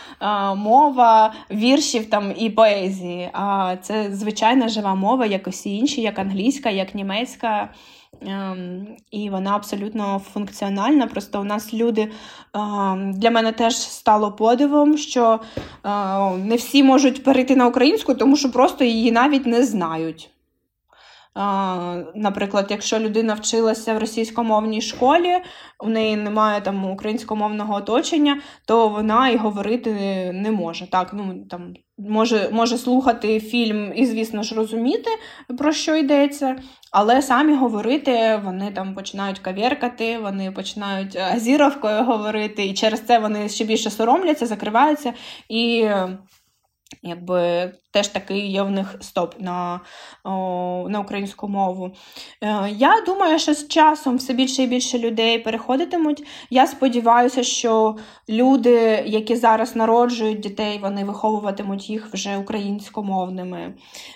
мова 0.56 1.34
віршів 1.50 2.10
там 2.10 2.32
і 2.36 2.50
поезії, 2.50 3.30
а 3.32 3.76
це 3.82 4.10
звичайна 4.12 4.68
жива 4.68 4.94
мова, 4.94 5.26
як 5.26 5.46
усі 5.46 5.76
інші, 5.76 6.00
як 6.00 6.18
англійська, 6.18 6.70
як 6.70 6.94
німецька. 6.94 7.68
Ем, 8.26 8.86
і 9.10 9.30
вона 9.30 9.50
абсолютно 9.50 10.18
функціональна. 10.32 11.06
Просто 11.06 11.40
у 11.40 11.44
нас 11.44 11.74
люди 11.74 12.10
ем, 12.54 13.12
для 13.12 13.30
мене 13.30 13.52
теж 13.52 13.76
стало 13.76 14.32
подивом, 14.32 14.98
що 14.98 15.40
е, 15.84 16.30
не 16.36 16.56
всі 16.56 16.82
можуть 16.82 17.24
перейти 17.24 17.56
на 17.56 17.66
українську, 17.66 18.14
тому 18.14 18.36
що 18.36 18.52
просто 18.52 18.84
її 18.84 19.12
навіть 19.12 19.46
не 19.46 19.64
знають. 19.64 20.30
Наприклад, 22.14 22.66
якщо 22.70 22.98
людина 22.98 23.34
вчилася 23.34 23.94
в 23.94 23.98
російськомовній 23.98 24.80
школі, 24.80 25.36
у 25.78 25.88
неї 25.88 26.16
немає 26.16 26.60
там 26.60 26.90
українськомовного 26.90 27.74
оточення, 27.74 28.40
то 28.66 28.88
вона 28.88 29.28
і 29.28 29.36
говорити 29.36 29.90
не 30.34 30.50
може. 30.50 30.90
Так, 30.90 31.10
ну 31.12 31.44
там 31.50 31.74
може 31.98 32.48
може 32.52 32.78
слухати 32.78 33.40
фільм 33.40 33.92
і, 33.96 34.06
звісно 34.06 34.42
ж, 34.42 34.54
розуміти, 34.54 35.10
про 35.58 35.72
що 35.72 35.96
йдеться, 35.96 36.56
але 36.92 37.22
самі 37.22 37.54
говорити 37.54 38.40
вони 38.44 38.70
там 38.70 38.94
починають 38.94 39.38
кавіркати, 39.38 40.18
вони 40.18 40.52
починають 40.52 41.16
азіровкою 41.16 42.04
говорити, 42.04 42.66
і 42.66 42.74
через 42.74 43.00
це 43.00 43.18
вони 43.18 43.48
ще 43.48 43.64
більше 43.64 43.90
соромляться, 43.90 44.46
закриваються 44.46 45.12
і. 45.48 45.88
Якби 47.02 47.72
теж 47.92 48.08
такий 48.08 48.50
є 48.50 48.62
в 48.62 48.70
них 48.70 48.96
стоп 49.00 49.34
на 49.40 49.80
на 50.88 51.00
українську 51.00 51.48
мову. 51.48 51.92
Е, 52.42 52.70
Я 52.70 53.00
думаю, 53.06 53.38
що 53.38 53.54
з 53.54 53.68
часом 53.68 54.16
все 54.16 54.32
більше 54.32 54.62
і 54.62 54.66
більше 54.66 54.98
людей 54.98 55.38
переходитимуть. 55.38 56.26
Я 56.50 56.66
сподіваюся, 56.66 57.42
що 57.42 57.96
люди, 58.28 59.04
які 59.06 59.36
зараз 59.36 59.76
народжують 59.76 60.40
дітей, 60.40 60.78
вони 60.82 61.04
виховуватимуть 61.04 61.90
їх 61.90 62.14
вже 62.14 62.36
українськомовними. 62.36 63.74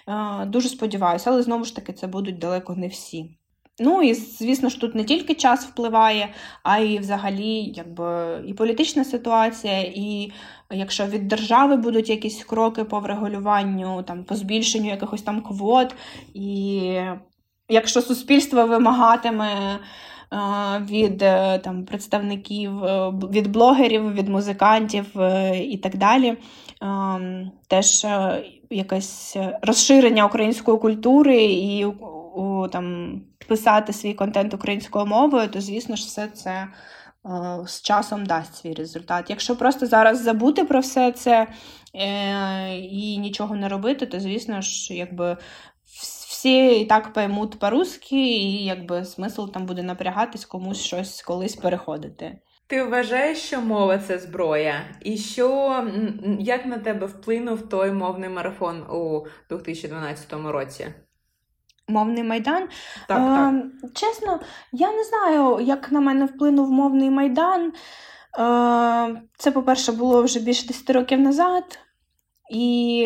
Е, 0.08 0.46
Дуже 0.46 0.68
сподіваюся, 0.68 1.30
але 1.30 1.42
знову 1.42 1.64
ж 1.64 1.76
таки 1.76 1.92
це 1.92 2.06
будуть 2.06 2.38
далеко 2.38 2.74
не 2.74 2.88
всі. 2.88 3.36
Ну 3.78 4.02
і 4.02 4.14
звісно 4.14 4.68
ж, 4.68 4.80
тут 4.80 4.94
не 4.94 5.04
тільки 5.04 5.34
час 5.34 5.66
впливає, 5.66 6.34
а 6.62 6.78
й 6.78 6.98
взагалі 6.98 7.72
якби 7.76 8.42
і 8.46 8.54
політична 8.54 9.04
ситуація, 9.04 9.80
і 9.80 10.32
якщо 10.74 11.06
від 11.06 11.28
держави 11.28 11.76
будуть 11.76 12.10
якісь 12.10 12.44
кроки 12.44 12.84
по 12.84 13.00
врегулюванню, 13.00 14.02
там 14.02 14.24
по 14.24 14.36
збільшенню 14.36 14.90
якихось 14.90 15.22
там 15.22 15.40
квот, 15.40 15.94
і 16.34 16.80
якщо 17.68 18.02
суспільство 18.02 18.66
вимагатиме. 18.66 19.78
Від 20.80 21.22
е, 21.22 21.58
там 21.58 21.84
представників, 21.84 22.84
е, 22.84 23.10
від 23.10 23.52
блогерів, 23.52 24.12
від 24.12 24.28
музикантів 24.28 25.20
е, 25.20 25.58
і 25.58 25.76
так 25.76 25.96
далі. 25.96 26.36
Теж 27.68 28.06
якесь 28.70 29.36
розширення 29.62 30.26
української 30.26 30.78
культури 30.78 31.44
і 31.44 31.86
там 32.72 33.20
писати 33.48 33.92
свій 33.92 34.14
контент 34.14 34.54
українською 34.54 35.06
мовою, 35.06 35.48
то, 35.48 35.60
звісно 35.60 35.96
ж, 35.96 36.04
все 36.06 36.28
це 36.28 36.50
е, 36.50 36.68
з 37.66 37.82
часом 37.82 38.26
дасть 38.26 38.54
свій 38.54 38.74
результат. 38.74 39.30
Якщо 39.30 39.56
просто 39.56 39.86
зараз 39.86 40.22
забути 40.22 40.64
про 40.64 40.80
все 40.80 41.12
це 41.12 41.46
е, 41.94 42.78
і 42.78 43.18
нічого 43.18 43.56
не 43.56 43.68
робити, 43.68 44.06
то, 44.06 44.20
звісно 44.20 44.60
ж, 44.60 44.94
якби. 44.94 45.36
Всі 46.28 46.80
і 46.80 46.84
так 46.84 47.12
поймуть 47.12 47.58
по-русски, 47.58 48.16
і 48.16 48.64
якби 48.64 49.04
смисл 49.04 49.46
там 49.46 49.66
буде 49.66 49.82
напрягатись 49.82 50.44
комусь 50.44 50.80
щось 50.80 51.22
колись 51.22 51.56
переходити. 51.56 52.38
Ти 52.66 52.84
вважаєш, 52.84 53.38
що 53.38 53.60
мова 53.60 53.98
це 53.98 54.18
зброя, 54.18 54.74
і 55.02 55.16
що 55.16 55.88
як 56.40 56.66
на 56.66 56.78
тебе 56.78 57.06
вплинув 57.06 57.68
той 57.68 57.92
мовний 57.92 58.28
марафон 58.28 58.82
у 58.82 59.26
2012 59.50 60.32
році? 60.32 60.94
Мовний 61.88 62.24
майдан. 62.24 62.68
Так, 63.08 63.18
е, 63.18 63.70
так. 63.82 63.92
Чесно, 63.94 64.40
я 64.72 64.92
не 64.92 65.04
знаю, 65.04 65.60
як 65.60 65.92
на 65.92 66.00
мене 66.00 66.24
вплинув 66.24 66.70
мовний 66.70 67.10
майдан. 67.10 67.72
Е, 68.38 69.22
Це, 69.38 69.50
по-перше, 69.50 69.92
було 69.92 70.22
вже 70.22 70.40
більше 70.40 70.66
10 70.66 70.90
років 70.90 71.20
назад. 71.20 71.78
І 72.50 73.02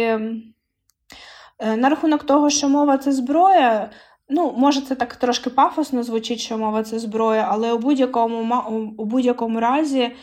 е, 1.58 1.76
на 1.76 1.88
рахунок 1.88 2.25
того, 2.25 2.50
що 2.50 2.68
мова 2.68 2.99
це 2.99 3.12
зброя. 3.12 3.90
Ну, 4.28 4.54
може, 4.56 4.80
це 4.80 4.94
так 4.94 5.16
трошки 5.16 5.50
пафосно 5.50 6.02
звучить, 6.02 6.40
що 6.40 6.58
мова 6.58 6.82
це 6.82 6.99
зброя, 6.99 7.49
але 7.50 7.73
у 7.73 7.78
будь-якому 7.78 8.56
у 8.99 9.04
будь-якому 9.04 9.61
разі. 9.61 10.00
Е, 10.00 10.14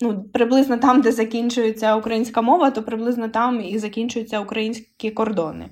ну, 0.00 0.24
приблизно 0.32 0.76
там, 0.76 1.00
де 1.00 1.12
закінчується 1.12 1.96
українська 1.96 2.42
мова, 2.42 2.70
то 2.70 2.82
приблизно 2.82 3.28
там 3.28 3.60
і 3.60 3.78
закінчуються 3.78 4.40
українські 4.40 5.10
кордони. 5.10 5.70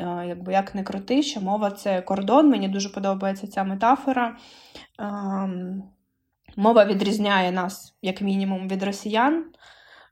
Е, 0.00 0.24
якби 0.28 0.52
як 0.52 0.74
не 0.74 0.82
крути, 0.82 1.22
що 1.22 1.40
мова 1.40 1.70
це 1.70 2.02
кордон. 2.02 2.50
Мені 2.50 2.68
дуже 2.68 2.88
подобається 2.88 3.46
ця 3.46 3.64
метафора. 3.64 4.36
Ем, 4.98 5.82
мова 6.56 6.84
відрізняє 6.84 7.52
нас, 7.52 7.94
як 8.02 8.20
мінімум, 8.20 8.68
від 8.68 8.82
росіян. 8.82 9.44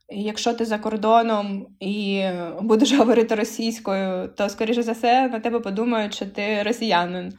І 0.09 0.23
Якщо 0.23 0.55
ти 0.55 0.65
за 0.65 0.79
кордоном 0.79 1.67
і 1.81 2.25
будеш 2.61 2.93
говорити 2.99 3.35
російською, 3.35 4.29
то, 4.29 4.49
скоріше 4.49 4.83
за 4.83 4.93
все, 4.93 5.29
на 5.29 5.41
тебе 5.41 5.61
подумають, 5.61 6.15
що 6.15 6.27
ти 6.27 6.63
росіянин. 6.63 7.33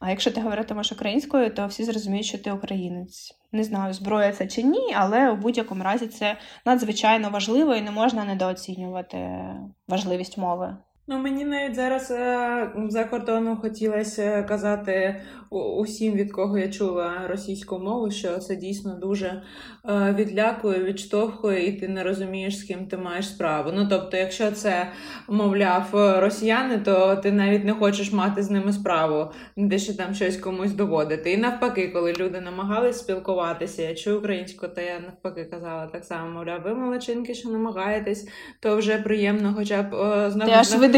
А 0.00 0.10
якщо 0.10 0.30
ти 0.30 0.40
говоритимеш 0.40 0.92
українською, 0.92 1.54
то 1.54 1.66
всі 1.66 1.84
зрозуміють, 1.84 2.26
що 2.26 2.38
ти 2.38 2.52
українець. 2.52 3.38
Не 3.52 3.64
знаю, 3.64 3.92
зброя 3.92 4.32
це 4.32 4.46
чи 4.46 4.62
ні, 4.62 4.94
але 4.96 5.30
у 5.30 5.36
будь-якому 5.36 5.84
разі 5.84 6.06
це 6.06 6.36
надзвичайно 6.66 7.30
важливо 7.30 7.74
і 7.74 7.80
не 7.80 7.90
можна 7.90 8.24
недооцінювати 8.24 9.44
важливість 9.88 10.38
мови. 10.38 10.76
Ну, 11.12 11.18
мені 11.18 11.44
навіть 11.44 11.74
зараз 11.74 12.10
е, 12.10 12.70
за 12.88 13.04
кордоном 13.04 13.56
хотілося 13.56 14.42
казати 14.42 15.22
усім, 15.50 16.14
від 16.14 16.32
кого 16.32 16.58
я 16.58 16.68
чула 16.68 17.26
російську 17.28 17.78
мову, 17.78 18.10
що 18.10 18.38
це 18.38 18.56
дійсно 18.56 18.94
дуже 18.94 19.42
е, 19.88 20.14
відлякує, 20.18 20.84
відштовхує, 20.84 21.66
і 21.66 21.72
ти 21.72 21.88
не 21.88 22.02
розумієш, 22.02 22.58
з 22.58 22.62
ким 22.62 22.86
ти 22.86 22.96
маєш 22.96 23.28
справу. 23.28 23.70
Ну 23.74 23.86
тобто, 23.90 24.16
якщо 24.16 24.50
це 24.50 24.88
мовляв 25.28 25.88
росіяни, 26.20 26.78
то 26.78 27.16
ти 27.16 27.32
навіть 27.32 27.64
не 27.64 27.72
хочеш 27.72 28.12
мати 28.12 28.42
з 28.42 28.50
ними 28.50 28.72
справу, 28.72 29.30
де 29.56 29.78
ще 29.78 29.94
там 29.94 30.14
щось 30.14 30.36
комусь 30.36 30.72
доводити. 30.72 31.32
І 31.32 31.36
навпаки, 31.36 31.88
коли 31.88 32.12
люди 32.12 32.40
намагались 32.40 32.98
спілкуватися, 32.98 33.82
я 33.82 33.94
чую 33.94 34.18
українську, 34.18 34.68
то 34.68 34.80
я 34.80 35.00
навпаки 35.00 35.44
казала 35.44 35.86
так 35.86 36.04
само, 36.04 36.30
мовляв, 36.30 36.62
ви 36.64 36.74
молодчинки, 36.74 37.34
що 37.34 37.48
намагаєтесь, 37.48 38.28
то 38.60 38.76
вже 38.76 38.98
приємно, 38.98 39.54
хоча 39.56 39.82
б 39.82 39.94
е, 39.94 40.30
знову 40.30 40.50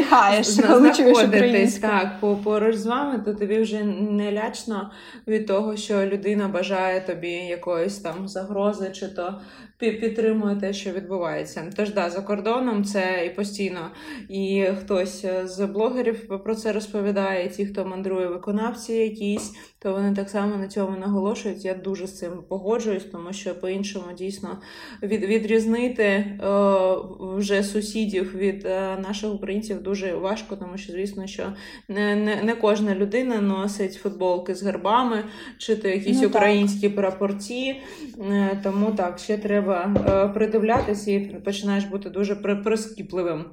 видихаєш, 0.03 0.61
коли 0.69 0.93
чуєш 0.93 1.25
українську. 1.25 1.81
Так, 1.81 2.21
поруч 2.45 2.77
з 2.77 2.87
вами, 2.87 3.23
то 3.25 3.35
тобі 3.35 3.63
вже 3.63 3.85
не 3.85 4.33
лячно 4.33 4.91
від 5.27 5.47
того, 5.47 5.77
що 5.77 6.07
людина 6.07 6.49
бажає 6.49 7.01
тобі 7.01 7.31
якоїсь 7.31 7.99
там 7.99 8.29
загрози, 8.29 8.91
чи 8.91 9.09
то 9.09 9.41
підтримує 9.91 10.57
те, 10.57 10.73
що 10.73 10.91
відбувається. 10.91 11.73
Тож 11.77 11.91
да, 11.91 12.11
за 12.11 12.21
кордоном 12.21 12.85
це 12.85 13.27
і 13.27 13.31
постійно. 13.31 13.91
І 14.29 14.67
хтось 14.81 15.27
з 15.45 15.67
блогерів 15.67 16.43
про 16.45 16.55
це 16.55 16.73
розповідає, 16.73 17.47
і 17.47 17.49
ті, 17.49 17.67
хто 17.67 17.85
мандрує 17.85 18.27
виконавці 18.27 18.93
якісь, 18.93 19.53
то 19.79 19.93
вони 19.93 20.15
так 20.15 20.31
само 20.31 20.57
на 20.57 20.69
цьому 20.69 20.99
наголошують. 20.99 21.65
Я 21.65 21.75
дуже 21.75 22.07
з 22.07 22.19
цим 22.19 22.31
погоджуюсь, 22.49 23.05
тому 23.05 23.33
що 23.33 23.61
по-іншому 23.61 24.07
дійсно 24.19 24.59
від, 25.03 25.25
відрізнити 25.25 26.05
е, 26.05 26.37
вже 27.21 27.63
сусідів 27.63 28.37
від 28.37 28.67
е, 28.67 28.97
наших 29.03 29.35
українців 29.35 29.83
дуже 29.83 30.15
важко, 30.15 30.57
тому 30.57 30.79
що, 30.79 30.93
звісно, 30.93 31.27
що 31.27 31.53
не 31.89 32.17
не, 32.17 32.43
не 32.43 32.55
кожна 32.55 32.95
людина 32.95 33.41
носить 33.41 33.95
футболки 33.95 34.55
з 34.55 34.63
гербами, 34.63 35.25
чи 35.59 35.77
то 35.77 35.89
якісь 35.89 36.21
ну, 36.23 36.29
українські 36.29 36.89
прапорці. 36.89 37.77
Е, 38.31 38.61
тому 38.63 38.93
так, 38.93 39.19
ще 39.19 39.39
треба 39.39 39.72
е, 39.73 40.29
придивлятися 40.29 41.11
і 41.11 41.41
починаєш 41.45 41.85
бути 41.85 42.11
дуже 42.11 42.37
прискіпливим. 42.37 43.45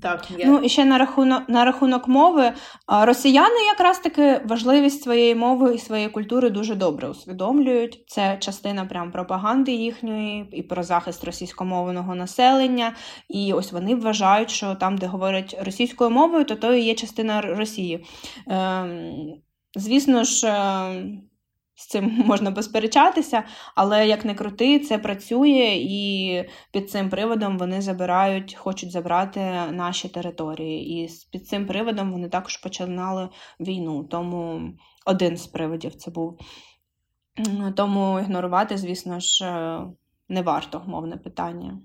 Так, 0.00 0.28
я... 0.38 0.46
Ну 0.46 0.58
і 0.58 0.68
ще 0.68 0.84
на 0.84 0.98
рахунок 0.98 1.48
на 1.48 1.64
рахунок 1.64 2.08
мови. 2.08 2.52
Росіяни 2.88 3.60
якраз 3.72 3.98
таки 3.98 4.40
важливість 4.44 5.02
своєї 5.02 5.34
мови 5.34 5.74
і 5.74 5.78
своєї 5.78 6.08
культури 6.08 6.50
дуже 6.50 6.74
добре 6.74 7.08
усвідомлюють. 7.08 8.04
Це 8.06 8.36
частина 8.40 8.84
прям 8.84 9.12
пропаганди 9.12 9.72
їхньої 9.72 10.48
і 10.52 10.62
про 10.62 10.82
захист 10.82 11.24
російськомовного 11.24 12.14
населення. 12.14 12.94
І 13.28 13.52
ось 13.52 13.72
вони 13.72 13.94
вважають, 13.94 14.50
що 14.50 14.74
там, 14.74 14.98
де 14.98 15.06
говорять 15.06 15.58
російською 15.64 16.10
мовою, 16.10 16.44
то 16.44 16.56
то 16.56 16.74
і 16.74 16.82
є 16.82 16.94
частина 16.94 17.40
Росії. 17.40 18.04
Ем, 18.46 19.12
Звісно 19.76 20.24
ж. 20.24 20.52
З 21.78 21.86
цим 21.86 22.04
можна 22.26 22.52
посперечатися, 22.52 23.42
але 23.74 24.08
як 24.08 24.24
не 24.24 24.34
крути, 24.34 24.78
це 24.78 24.98
працює, 24.98 25.76
і 25.80 26.44
під 26.72 26.90
цим 26.90 27.10
приводом 27.10 27.58
вони 27.58 27.80
забирають, 27.80 28.54
хочуть 28.54 28.90
забрати 28.90 29.40
наші 29.70 30.08
території. 30.08 31.04
І 31.04 31.10
під 31.32 31.48
цим 31.48 31.66
приводом 31.66 32.12
вони 32.12 32.28
також 32.28 32.56
починали 32.56 33.28
війну. 33.60 34.04
Тому 34.04 34.72
один 35.06 35.36
з 35.36 35.46
приводів 35.46 35.94
це 35.94 36.10
був. 36.10 36.38
Тому 37.76 38.20
ігнорувати, 38.20 38.76
звісно 38.76 39.20
ж, 39.20 39.44
е, 39.44 39.80
не 40.28 40.42
варто 40.42 40.82
мовне 40.86 41.16
питання. 41.16 41.78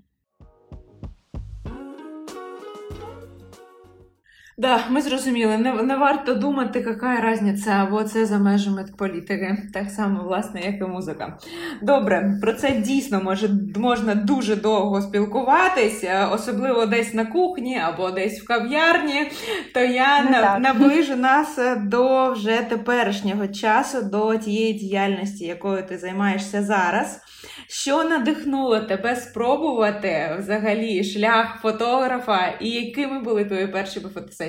Да, 4.58 4.84
ми 4.90 5.02
зрозуміли. 5.02 5.58
Не 5.58 5.72
не 5.72 5.96
варто 5.96 6.34
думати, 6.34 6.84
яка 6.86 7.30
різниця, 7.32 7.70
або 7.70 8.04
це 8.04 8.26
за 8.26 8.38
межами 8.38 8.86
політики. 8.98 9.58
Так 9.72 9.90
само, 9.90 10.22
власне, 10.22 10.60
як 10.60 10.80
і 10.80 10.84
музика. 10.84 11.38
Добре, 11.82 12.38
про 12.42 12.52
це 12.52 12.70
дійсно 12.70 13.20
може 13.22 13.48
можна 13.76 14.14
дуже 14.14 14.56
довго 14.56 15.02
спілкуватися, 15.02 16.28
особливо 16.32 16.86
десь 16.86 17.14
на 17.14 17.24
кухні 17.24 17.78
або 17.78 18.10
десь 18.10 18.42
в 18.42 18.46
кав'ярні. 18.46 19.30
То 19.74 19.80
я 19.80 20.24
на, 20.24 20.58
наближу 20.58 21.16
нас 21.16 21.58
до 21.76 22.32
вже 22.32 22.56
теперішнього 22.68 23.48
часу, 23.48 24.02
до 24.02 24.36
тієї 24.36 24.72
діяльності, 24.72 25.44
якою 25.44 25.86
ти 25.86 25.98
займаєшся 25.98 26.62
зараз. 26.62 27.20
Що 27.68 28.04
надихнуло 28.04 28.80
тебе 28.80 29.16
спробувати 29.16 30.36
взагалі 30.38 31.04
шлях 31.04 31.58
фотографа, 31.62 32.46
і 32.60 32.70
якими 32.70 33.20
були 33.20 33.44
твої 33.44 33.66
перші 33.66 34.00
фотосесії? 34.00 34.43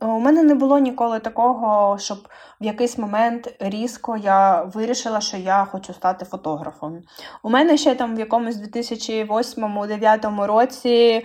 У 0.00 0.18
мене 0.18 0.42
не 0.42 0.54
було 0.54 0.78
ніколи 0.78 1.18
такого, 1.20 1.98
щоб 1.98 2.18
в 2.60 2.64
якийсь 2.64 2.98
момент 2.98 3.54
різко 3.60 4.16
я 4.16 4.62
вирішила, 4.62 5.20
що 5.20 5.36
я 5.36 5.64
хочу 5.64 5.94
стати 5.94 6.24
фотографом. 6.24 7.02
У 7.42 7.50
мене 7.50 7.76
ще 7.76 7.94
там 7.94 8.16
в 8.16 8.18
якомусь 8.18 8.56
2008-2009 8.56 10.46
році 10.46 10.90
е, 10.90 11.22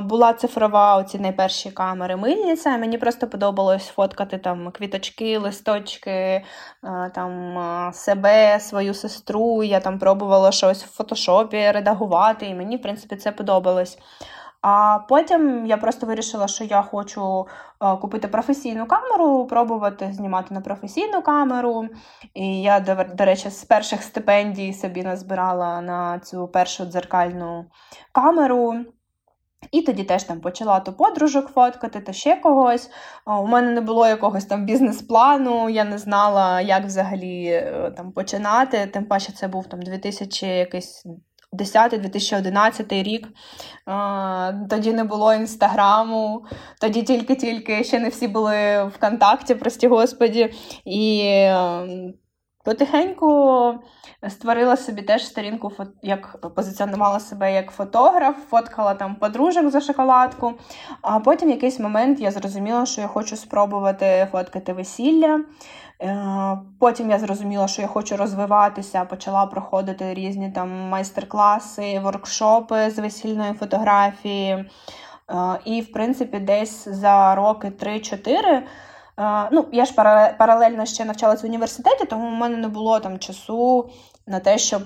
була 0.00 0.32
цифрова 0.32 0.96
оці 0.96 1.18
найперші 1.18 1.70
камери 1.70 2.16
мильниця. 2.16 2.76
Мені 2.76 2.98
просто 2.98 3.26
подобалось 3.26 3.86
фоткати 3.86 4.38
там 4.38 4.70
квіточки, 4.70 5.38
листочки, 5.38 6.10
е, 6.10 6.44
там 7.14 7.58
е, 7.58 7.92
себе, 7.92 8.60
свою 8.60 8.94
сестру. 8.94 9.62
Я 9.62 9.80
там 9.80 9.98
пробувала 9.98 10.52
щось 10.52 10.84
в 10.84 10.96
фотошопі 10.96 11.70
редагувати, 11.70 12.46
і 12.46 12.54
мені, 12.54 12.76
в 12.76 12.82
принципі, 12.82 13.16
це 13.16 13.32
подобалось. 13.32 13.98
А 14.66 14.98
потім 15.08 15.66
я 15.66 15.76
просто 15.76 16.06
вирішила, 16.06 16.48
що 16.48 16.64
я 16.64 16.82
хочу 16.82 17.46
е, 17.82 17.96
купити 17.96 18.28
професійну 18.28 18.86
камеру, 18.86 19.46
пробувати 19.46 20.12
знімати 20.12 20.54
на 20.54 20.60
професійну 20.60 21.22
камеру. 21.22 21.88
І 22.34 22.62
я, 22.62 22.80
до 23.14 23.24
речі, 23.24 23.50
з 23.50 23.64
перших 23.64 24.02
стипендій 24.02 24.72
собі 24.72 25.02
назбирала 25.02 25.80
на 25.80 26.18
цю 26.18 26.48
першу 26.48 26.84
дзеркальну 26.84 27.64
камеру. 28.12 28.74
І 29.72 29.82
тоді 29.82 30.04
теж 30.04 30.24
там 30.24 30.40
почала 30.40 30.80
то 30.80 30.92
подружок 30.92 31.48
фоткати, 31.48 32.00
то 32.00 32.12
ще 32.12 32.36
когось. 32.36 32.90
У 33.26 33.46
мене 33.46 33.70
не 33.70 33.80
було 33.80 34.06
якогось 34.06 34.44
там 34.44 34.64
бізнес-плану, 34.64 35.68
я 35.70 35.84
не 35.84 35.98
знала, 35.98 36.60
як 36.60 36.84
взагалі 36.84 37.46
е, 37.46 37.92
там 37.96 38.12
починати. 38.12 38.86
Тим 38.86 39.04
паче, 39.04 39.32
це 39.32 39.48
був 39.48 39.66
там 39.66 39.82
2000 39.82 40.46
якийсь 40.46 41.06
2010-2011 41.58 43.02
рік. 43.02 43.28
Тоді 44.70 44.92
не 44.92 45.04
було 45.04 45.34
інстаграму, 45.34 46.44
тоді 46.80 47.02
тільки-тільки 47.02 47.84
ще 47.84 47.98
не 47.98 48.08
всі 48.08 48.28
були 48.28 48.84
в 48.84 48.88
ВКонтакті, 48.88 49.54
прості 49.54 49.88
господі. 49.88 50.54
І 50.84 51.22
ем, 51.24 52.14
потихеньку 52.64 53.74
створила 54.28 54.76
собі 54.76 55.02
теж 55.02 55.26
сторінку, 55.26 55.72
як 56.02 56.54
позиціонувала 56.54 57.20
себе 57.20 57.54
як 57.54 57.70
фотограф, 57.70 58.36
фоткала 58.50 58.94
там 58.94 59.14
подружок 59.14 59.70
за 59.70 59.80
шоколадку. 59.80 60.52
А 61.02 61.20
потім 61.20 61.48
в 61.48 61.50
якийсь 61.50 61.80
момент 61.80 62.20
я 62.20 62.30
зрозуміла, 62.30 62.86
що 62.86 63.00
я 63.00 63.06
хочу 63.06 63.36
спробувати 63.36 64.28
фоткати 64.32 64.72
весілля. 64.72 65.40
Е, 66.02 66.58
потім 66.80 67.10
я 67.10 67.18
зрозуміла, 67.18 67.68
що 67.68 67.82
я 67.82 67.88
хочу 67.88 68.16
розвиватися, 68.16 69.04
почала 69.04 69.46
проходити 69.46 70.14
різні 70.14 70.50
там 70.50 70.88
майстер-класи, 70.88 72.00
воркшопи 72.00 72.90
з 72.90 72.98
весільної 72.98 73.52
фотографії. 73.52 74.52
Е, 74.52 74.66
і, 75.64 75.80
в 75.80 75.92
принципі, 75.92 76.38
десь 76.38 76.88
за 76.88 77.34
роки 77.34 77.68
3-4. 77.68 78.62
Е, 79.20 79.48
ну, 79.52 79.66
я 79.72 79.84
ж 79.84 79.94
паралельно 80.38 80.86
ще 80.86 81.04
навчалася 81.04 81.42
в 81.42 81.46
університеті, 81.46 82.04
тому 82.04 82.28
в 82.28 82.32
мене 82.32 82.56
не 82.56 82.68
було 82.68 83.00
там 83.00 83.18
часу 83.18 83.90
на 84.26 84.40
те, 84.40 84.58
щоб 84.58 84.82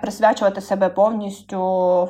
присвячувати 0.00 0.60
себе 0.60 0.88
повністю 0.88 1.58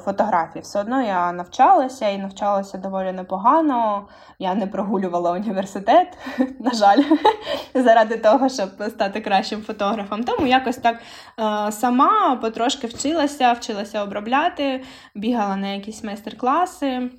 фотографії. 0.05 0.63
Все 0.63 0.81
одно 0.81 1.03
я 1.03 1.33
навчалася 1.33 2.09
і 2.09 2.19
навчалася 2.19 2.79
доволі 2.79 3.13
непогано. 3.13 4.09
Я 4.39 4.55
не 4.55 4.67
прогулювала 4.67 5.33
університет, 5.33 6.19
на 6.61 6.71
жаль, 6.71 7.03
заради 7.75 8.17
того, 8.17 8.49
щоб 8.49 8.69
стати 8.89 9.21
кращим 9.21 9.63
фотографом. 9.63 10.25
Тому 10.25 10.47
якось 10.47 10.77
так 10.77 10.97
е, 10.97 11.73
сама 11.73 12.37
потрошки 12.37 12.87
вчилася, 12.87 13.53
вчилася 13.53 14.03
обробляти, 14.03 14.85
бігала 15.15 15.57
на 15.57 15.69
якісь 15.69 16.05
майстер-класи. 16.05 17.11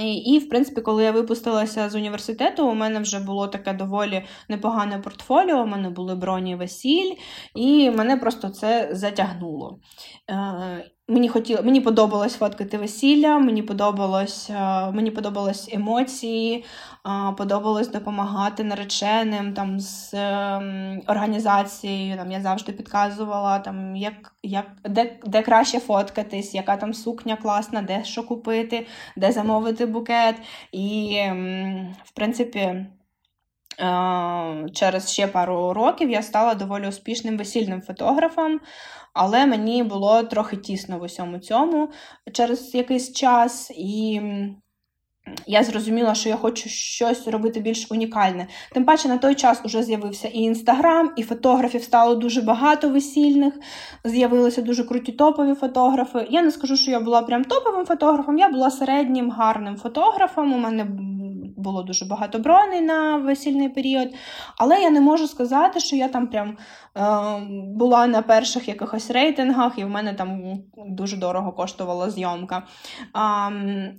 І, 0.00 0.38
в 0.38 0.48
принципі, 0.48 0.80
коли 0.80 1.04
я 1.04 1.12
випустилася 1.12 1.88
з 1.88 1.94
університету, 1.94 2.68
у 2.68 2.74
мене 2.74 3.00
вже 3.00 3.20
було 3.20 3.48
таке 3.48 3.72
доволі 3.72 4.24
непогане 4.48 4.98
портфоліо, 4.98 5.62
у 5.62 5.66
мене 5.66 5.90
були 5.90 6.14
броні 6.14 6.56
весіль, 6.56 7.14
і 7.54 7.90
мене 7.90 8.16
просто 8.16 8.48
це 8.48 8.88
затягнуло. 8.92 9.80
Мені 11.10 11.28
хотіло, 11.28 11.62
мені 11.62 11.80
подобалось 11.80 12.36
фоткати 12.36 12.78
весілля, 12.78 13.38
мені 13.38 13.62
подобалось 13.62 14.50
е, 14.50 14.90
мені 14.90 15.10
подобалось 15.10 15.68
емоції, 15.72 16.64
е, 17.06 17.32
подобалось 17.36 17.88
допомагати 17.88 18.64
нареченим 18.64 19.54
там 19.54 19.80
з 19.80 20.14
ем, 20.14 21.02
організацією. 21.06 22.16
Там 22.16 22.32
Я 22.32 22.40
завжди 22.40 22.72
підказувала, 22.72 23.58
там, 23.58 23.96
як, 23.96 24.34
як, 24.42 24.66
де 24.84 25.18
де 25.26 25.42
краще 25.42 25.80
фоткатись, 25.80 26.54
яка 26.54 26.76
там 26.76 26.94
сукня 26.94 27.36
класна, 27.36 27.82
де 27.82 28.04
що 28.04 28.22
купити, 28.22 28.86
де 29.16 29.32
замовити 29.32 29.86
букет. 29.86 30.36
І, 30.72 31.16
ем, 31.18 31.96
в 32.04 32.10
принципі, 32.10 32.86
через 34.74 35.12
ще 35.12 35.26
пару 35.26 35.72
років 35.72 36.10
я 36.10 36.22
стала 36.22 36.54
доволі 36.54 36.88
успішним 36.88 37.38
весільним 37.38 37.82
фотографом 37.82 38.60
але 39.18 39.46
мені 39.46 39.82
було 39.82 40.22
трохи 40.22 40.56
тісно 40.56 40.98
в 40.98 41.02
усьому 41.02 41.38
цьому 41.38 41.88
через 42.32 42.74
якийсь 42.74 43.12
час. 43.12 43.70
І 43.70 44.20
я 45.46 45.64
зрозуміла, 45.64 46.14
що 46.14 46.28
я 46.28 46.36
хочу 46.36 46.68
щось 46.68 47.28
робити 47.28 47.60
більш 47.60 47.90
унікальне. 47.90 48.46
Тим 48.72 48.84
паче 48.84 49.08
на 49.08 49.18
той 49.18 49.34
час 49.34 49.60
вже 49.64 49.82
з'явився 49.82 50.28
і 50.28 50.38
інстаграм, 50.38 51.12
і 51.16 51.22
фотографів 51.22 51.82
стало 51.82 52.14
дуже 52.14 52.42
багато 52.42 52.88
весільних. 52.90 53.54
З'явилися 54.04 54.62
дуже 54.62 54.84
круті 54.84 55.12
топові 55.12 55.54
фотографи. 55.54 56.26
Я 56.30 56.42
не 56.42 56.50
скажу, 56.50 56.76
що 56.76 56.90
я 56.90 57.00
була 57.00 57.22
прям 57.22 57.44
топовим 57.44 57.86
фотографом, 57.86 58.38
я 58.38 58.48
була 58.48 58.70
середнім 58.70 59.30
гарним 59.30 59.76
фотографом. 59.76 60.52
У 60.52 60.58
мене 60.58 60.86
було 61.58 61.82
дуже 61.82 62.04
багато 62.04 62.38
броней 62.38 62.80
на 62.80 63.16
весільний 63.16 63.68
період. 63.68 64.08
Але 64.56 64.80
я 64.80 64.90
не 64.90 65.00
можу 65.00 65.28
сказати, 65.28 65.80
що 65.80 65.96
я 65.96 66.08
там 66.08 66.26
прям 66.26 66.56
е, 66.96 67.06
була 67.74 68.06
на 68.06 68.22
перших 68.22 68.68
якихось 68.68 69.10
рейтингах, 69.10 69.78
і 69.78 69.84
в 69.84 69.88
мене 69.88 70.14
там 70.14 70.58
дуже 70.76 71.16
дорого 71.16 71.52
коштувала 71.52 72.10
зйомка. 72.10 72.62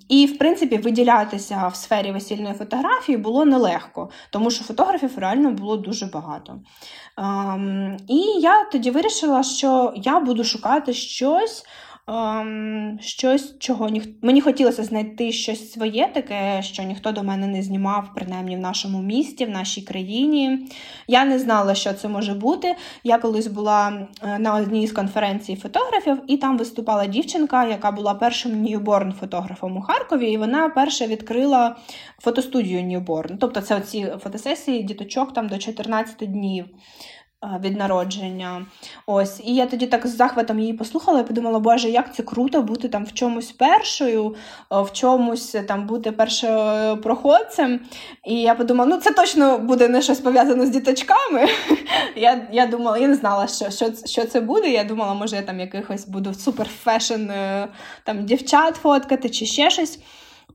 І, 0.09 0.25
в 0.25 0.37
принципі, 0.37 0.77
виділятися 0.77 1.67
в 1.67 1.75
сфері 1.75 2.11
весільної 2.11 2.53
фотографії 2.53 3.17
було 3.17 3.45
нелегко, 3.45 4.09
тому 4.29 4.51
що 4.51 4.63
фотографів 4.63 5.17
реально 5.17 5.51
було 5.51 5.77
дуже 5.77 6.05
багато. 6.05 6.59
Е, 7.19 7.97
і 8.07 8.17
я 8.41 8.63
тоді 8.63 8.91
вирішила, 8.91 9.43
що 9.43 9.93
я 9.95 10.19
буду 10.19 10.43
шукати 10.43 10.93
щось 10.93 11.65
ем, 12.09 12.97
щось, 13.01 13.59
чого 13.59 13.89
ніх... 13.89 14.03
мені 14.21 14.41
хотілося 14.41 14.83
знайти 14.83 15.31
щось 15.31 15.71
своє, 15.71 16.09
таке, 16.13 16.61
що 16.61 16.83
ніхто 16.83 17.11
до 17.11 17.23
мене 17.23 17.47
не 17.47 17.63
знімав, 17.63 18.09
принаймні 18.15 18.55
в 18.55 18.59
нашому 18.59 19.01
місті, 19.01 19.45
в 19.45 19.49
нашій 19.49 19.81
країні. 19.81 20.69
Я 21.07 21.25
не 21.25 21.39
знала, 21.39 21.75
що 21.75 21.93
це 21.93 22.07
може 22.07 22.33
бути. 22.33 22.75
Я 23.03 23.17
колись 23.17 23.47
була 23.47 24.07
е, 24.23 24.39
на 24.39 24.55
одній 24.55 24.87
з 24.87 24.91
конференцій 24.91 25.55
фотографів, 25.55 26.17
і 26.27 26.37
там 26.37 26.57
виступала 26.57 27.05
дівчинка, 27.05 27.67
яка 27.67 27.91
була 27.91 28.13
першим 28.13 28.63
ньюборн 28.63 29.13
фотографом 29.13 29.77
у 29.77 29.81
Харкові, 29.81 30.31
і 30.31 30.37
вона 30.37 30.69
перша 30.69 31.05
відкрила 31.05 31.75
фотостудію 32.19 32.83
Ньюборн. 32.83 33.37
Тобто 33.37 33.61
це 33.61 33.77
оці 33.77 34.07
фотосесії 34.23 34.83
діточок 34.83 35.33
там 35.33 35.47
до 35.47 35.57
14 35.57 36.31
днів 36.31 36.65
від 37.59 37.77
народження. 37.77 38.65
Ось. 39.05 39.41
І 39.43 39.55
я 39.55 39.65
тоді 39.65 39.87
так 39.87 40.07
з 40.07 40.15
захватом 40.15 40.59
її 40.59 40.73
послухала 40.73 41.19
і 41.19 41.27
подумала, 41.27 41.59
боже, 41.59 41.89
як 41.89 42.15
це 42.15 42.23
круто 42.23 42.61
бути 42.61 42.87
там 42.87 43.05
в 43.05 43.13
чомусь 43.13 43.51
першою, 43.51 44.35
в 44.69 44.91
чомусь 44.91 45.55
там 45.67 45.87
бути 45.87 46.11
першопроходцем. 46.11 47.79
І 48.25 48.41
я 48.41 48.55
подумала, 48.55 48.89
ну 48.89 48.97
це 48.97 49.11
точно 49.11 49.57
буде 49.57 49.87
не 49.87 50.01
щось 50.01 50.19
пов'язане 50.19 50.65
з 50.65 50.69
діточками. 50.69 51.47
Я 52.15 52.47
я 52.51 52.65
думала, 52.65 52.97
я 52.97 53.07
не 53.07 53.15
знала, 53.15 53.47
що 53.47 53.69
що, 53.69 53.91
що 54.05 54.25
це 54.25 54.41
буде. 54.41 54.69
Я 54.69 54.83
думала, 54.83 55.13
може, 55.13 55.35
я 55.35 55.41
там 55.41 55.59
якихось 55.59 56.07
буду 56.07 56.33
супер 56.33 56.67
fashion 56.67 57.31
там 58.03 58.25
дівчат 58.25 58.75
фоткати 58.75 59.29
чи 59.29 59.45
ще 59.45 59.69
щось. 59.69 59.99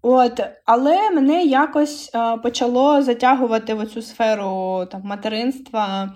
От, 0.07 0.41
Але 0.65 1.11
мене 1.11 1.45
якось 1.45 2.11
е, 2.15 2.37
почало 2.37 3.03
затягувати 3.03 3.75
в 3.75 3.87
цю 3.87 4.03
сферу 4.03 4.87
там, 4.93 5.01
материнства 5.05 6.13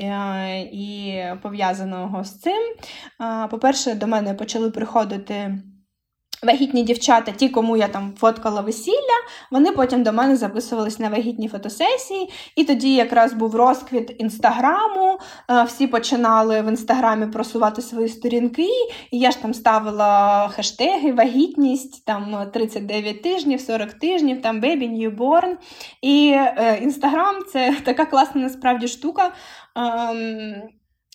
е, 0.00 0.60
і 0.60 1.22
пов'язаного 1.42 2.24
з 2.24 2.40
цим. 2.40 2.62
Е, 3.20 3.48
по-перше, 3.48 3.94
до 3.94 4.06
мене 4.06 4.34
почали 4.34 4.70
приходити 4.70 5.58
Вагітні 6.46 6.82
дівчата, 6.82 7.32
ті, 7.32 7.48
кому 7.48 7.76
я 7.76 7.88
там 7.88 8.14
фоткала 8.18 8.60
весілля, 8.60 9.18
вони 9.50 9.72
потім 9.72 10.02
до 10.02 10.12
мене 10.12 10.36
записувались 10.36 10.98
на 10.98 11.08
вагітні 11.08 11.48
фотосесії. 11.48 12.30
І 12.56 12.64
тоді 12.64 12.94
якраз 12.94 13.32
був 13.32 13.54
розквіт 13.54 14.16
інстаграму. 14.18 15.18
Е, 15.50 15.64
всі 15.64 15.86
починали 15.86 16.62
в 16.62 16.68
інстаграмі 16.68 17.26
просувати 17.26 17.82
свої 17.82 18.08
сторінки. 18.08 18.68
І 19.10 19.18
я 19.18 19.30
ж 19.30 19.42
там 19.42 19.54
ставила 19.54 20.48
хештеги, 20.48 21.12
вагітність, 21.12 22.04
там 22.04 22.50
39 22.52 23.22
тижнів, 23.22 23.60
40 23.60 23.92
тижнів, 23.92 24.42
там 24.42 24.60
baby 24.60 24.90
newborn. 24.90 25.56
І 26.00 26.32
е, 26.36 26.78
інстаграм 26.82 27.34
це 27.52 27.76
така 27.84 28.04
класна 28.04 28.40
насправді 28.40 28.88
штука, 28.88 29.32
ем, 29.76 30.62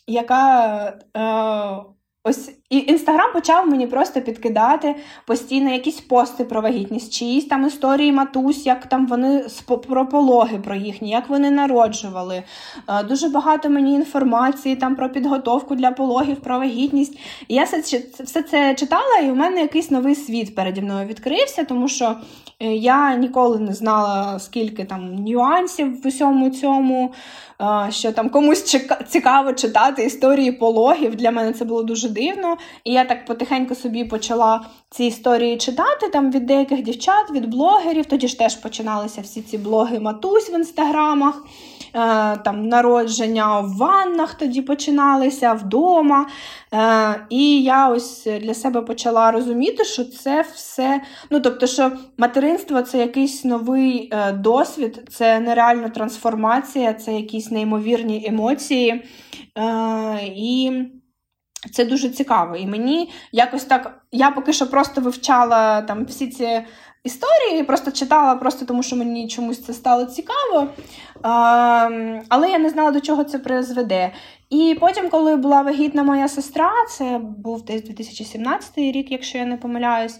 яка. 0.08 0.94
Е, 1.18 1.98
Ось 2.30 2.52
і 2.70 2.78
інстаграм 2.78 3.34
почав 3.34 3.68
мені 3.68 3.88
просто 3.88 4.22
підкидати 4.22 4.96
постійно 5.26 5.72
якісь 5.72 6.02
пости 6.02 6.44
про 6.44 6.62
вагітність, 6.62 7.14
чиїсь 7.14 7.46
там 7.46 7.66
історії 7.68 8.12
матусь, 8.12 8.66
як 8.66 8.86
там 8.86 9.08
вони 9.08 9.46
про 9.88 10.06
пологи 10.06 10.58
про 10.58 10.76
їхні, 10.76 11.10
як 11.10 11.30
вони 11.30 11.52
народжували. 11.52 12.44
Е, 12.90 13.04
дуже 13.04 13.30
багато 13.30 13.70
мені 13.70 13.94
інформації 13.94 14.76
там 14.76 14.96
про 14.96 15.10
підготовку 15.10 15.76
для 15.76 15.92
пологів, 15.92 16.36
про 16.36 16.60
вагітність. 16.60 17.20
І 17.48 17.56
я 17.56 17.64
все, 17.64 17.82
це 18.44 18.76
читала, 18.76 19.18
і 19.24 19.32
у 19.32 19.36
мене 19.36 19.62
якийсь 19.62 19.92
новий 19.92 20.16
світ 20.16 20.56
переді 20.56 20.82
мною 20.82 21.08
відкрився, 21.08 21.64
тому 21.64 21.88
що 21.88 22.16
е, 22.60 22.66
я 22.74 23.16
ніколи 23.16 23.60
не 23.60 23.74
знала, 23.74 24.40
скільки 24.40 24.86
там 24.86 25.16
нюансів 25.16 26.02
в 26.02 26.08
усьому 26.08 26.50
цьому, 26.50 27.14
е, 27.62 27.92
що 27.92 28.12
там 28.12 28.30
комусь 28.30 28.80
цікаво 29.08 29.54
читати 29.54 30.04
історії 30.04 30.52
пологів. 30.52 31.16
Для 31.16 31.32
мене 31.32 31.54
це 31.54 31.66
було 31.66 31.84
дуже 31.84 32.10
дивно. 32.10 32.57
І 32.84 32.94
я 32.94 33.06
так 33.06 33.26
потихеньку 33.26 33.76
собі 33.76 34.04
почала 34.04 34.66
ці 34.90 35.04
історії 35.04 35.58
читати 35.58 36.10
там 36.14 36.32
від 36.32 36.46
деяких 36.46 36.84
дівчат, 36.84 37.32
від 37.32 37.46
блогерів. 37.46 38.06
Тоді 38.06 38.28
ж 38.28 38.40
теж 38.40 38.56
починалися 38.56 39.22
всі 39.22 39.42
ці 39.42 39.58
блоги 39.58 40.00
матусь 40.00 40.50
в 40.50 40.54
інстаграмах. 40.54 41.44
Е, 41.98 42.38
там 42.38 42.68
народження 42.68 43.60
в 43.60 43.78
ваннах 43.78 44.34
тоді 44.34 44.62
починалися 44.62 45.54
вдома. 45.54 46.28
Е, 46.74 47.26
і 47.30 47.64
я 47.64 47.90
ось 47.90 48.28
для 48.42 48.54
себе 48.54 48.82
почала 48.82 49.32
розуміти, 49.32 49.84
що 49.86 50.04
це 50.04 50.46
все. 50.56 51.02
Ну, 51.30 51.40
тобто, 51.40 51.68
що 51.68 51.92
материнство 52.18 52.82
це 52.82 52.98
якийсь 52.98 53.44
новий 53.44 54.10
е, 54.14 54.32
досвід, 54.32 55.04
це 55.10 55.40
нереальна 55.40 55.90
трансформація, 55.90 56.94
це 56.94 57.14
якісь 57.14 57.52
неймовірні 57.52 58.26
емоції. 58.28 59.04
І 60.36 60.72
це 61.72 61.86
дуже 61.86 62.10
цікаво. 62.10 62.56
І 62.56 62.68
мені 62.68 63.12
якось 63.32 63.64
так, 63.64 64.02
я 64.12 64.32
поки 64.32 64.54
що 64.54 64.70
просто 64.70 65.02
вивчала 65.02 65.82
там 65.82 66.06
всі 66.06 66.28
ці 66.28 66.62
історії, 67.04 67.64
просто 67.64 67.92
читала, 67.92 68.36
просто 68.36 68.66
тому 68.66 68.84
що 68.84 68.96
мені 68.96 69.28
чомусь 69.28 69.64
це 69.64 69.74
стало 69.74 70.06
цікаво. 70.06 70.68
Але 72.30 72.50
я 72.50 72.58
не 72.60 72.70
знала, 72.70 72.92
до 72.92 73.02
чого 73.02 73.24
це 73.24 73.40
призведе. 73.40 74.12
І 74.50 74.78
потім, 74.80 75.10
коли 75.10 75.36
була 75.36 75.62
вагітна 75.62 76.04
моя 76.04 76.28
сестра, 76.28 76.72
це 76.90 77.20
був 77.38 77.66
десь 77.66 77.84
2017 77.84 78.78
рік, 78.78 79.12
якщо 79.12 79.38
я 79.38 79.46
не 79.46 79.58
помиляюсь, 79.58 80.20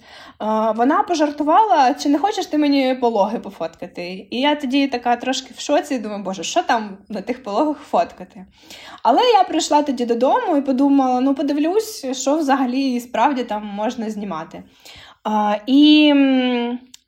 вона 0.76 1.04
пожартувала, 1.08 1.94
чи 1.94 2.10
не 2.10 2.20
хочеш 2.20 2.46
ти 2.46 2.58
мені 2.58 2.96
пологи 3.02 3.40
пофоткати? 3.40 4.28
І 4.32 4.40
я 4.40 4.56
тоді 4.56 4.88
така 4.88 5.16
трошки 5.16 5.54
в 5.58 5.60
шоці, 5.60 6.00
думаю, 6.00 6.24
боже, 6.24 6.44
що 6.44 6.64
там 6.64 6.98
на 7.10 7.22
тих 7.22 7.44
пологах 7.44 7.78
фоткати? 7.78 8.46
Але 9.04 9.22
я 9.22 9.44
прийшла 9.44 9.84
тоді 9.84 10.06
додому 10.06 10.58
і 10.58 10.62
подумала: 10.62 11.22
ну, 11.22 11.36
подивлюсь, 11.36 12.06
що 12.12 12.38
взагалі 12.38 13.00
справді 13.00 13.44
там 13.44 13.66
можна 13.66 14.10
знімати. 14.10 14.64
І 15.66 16.14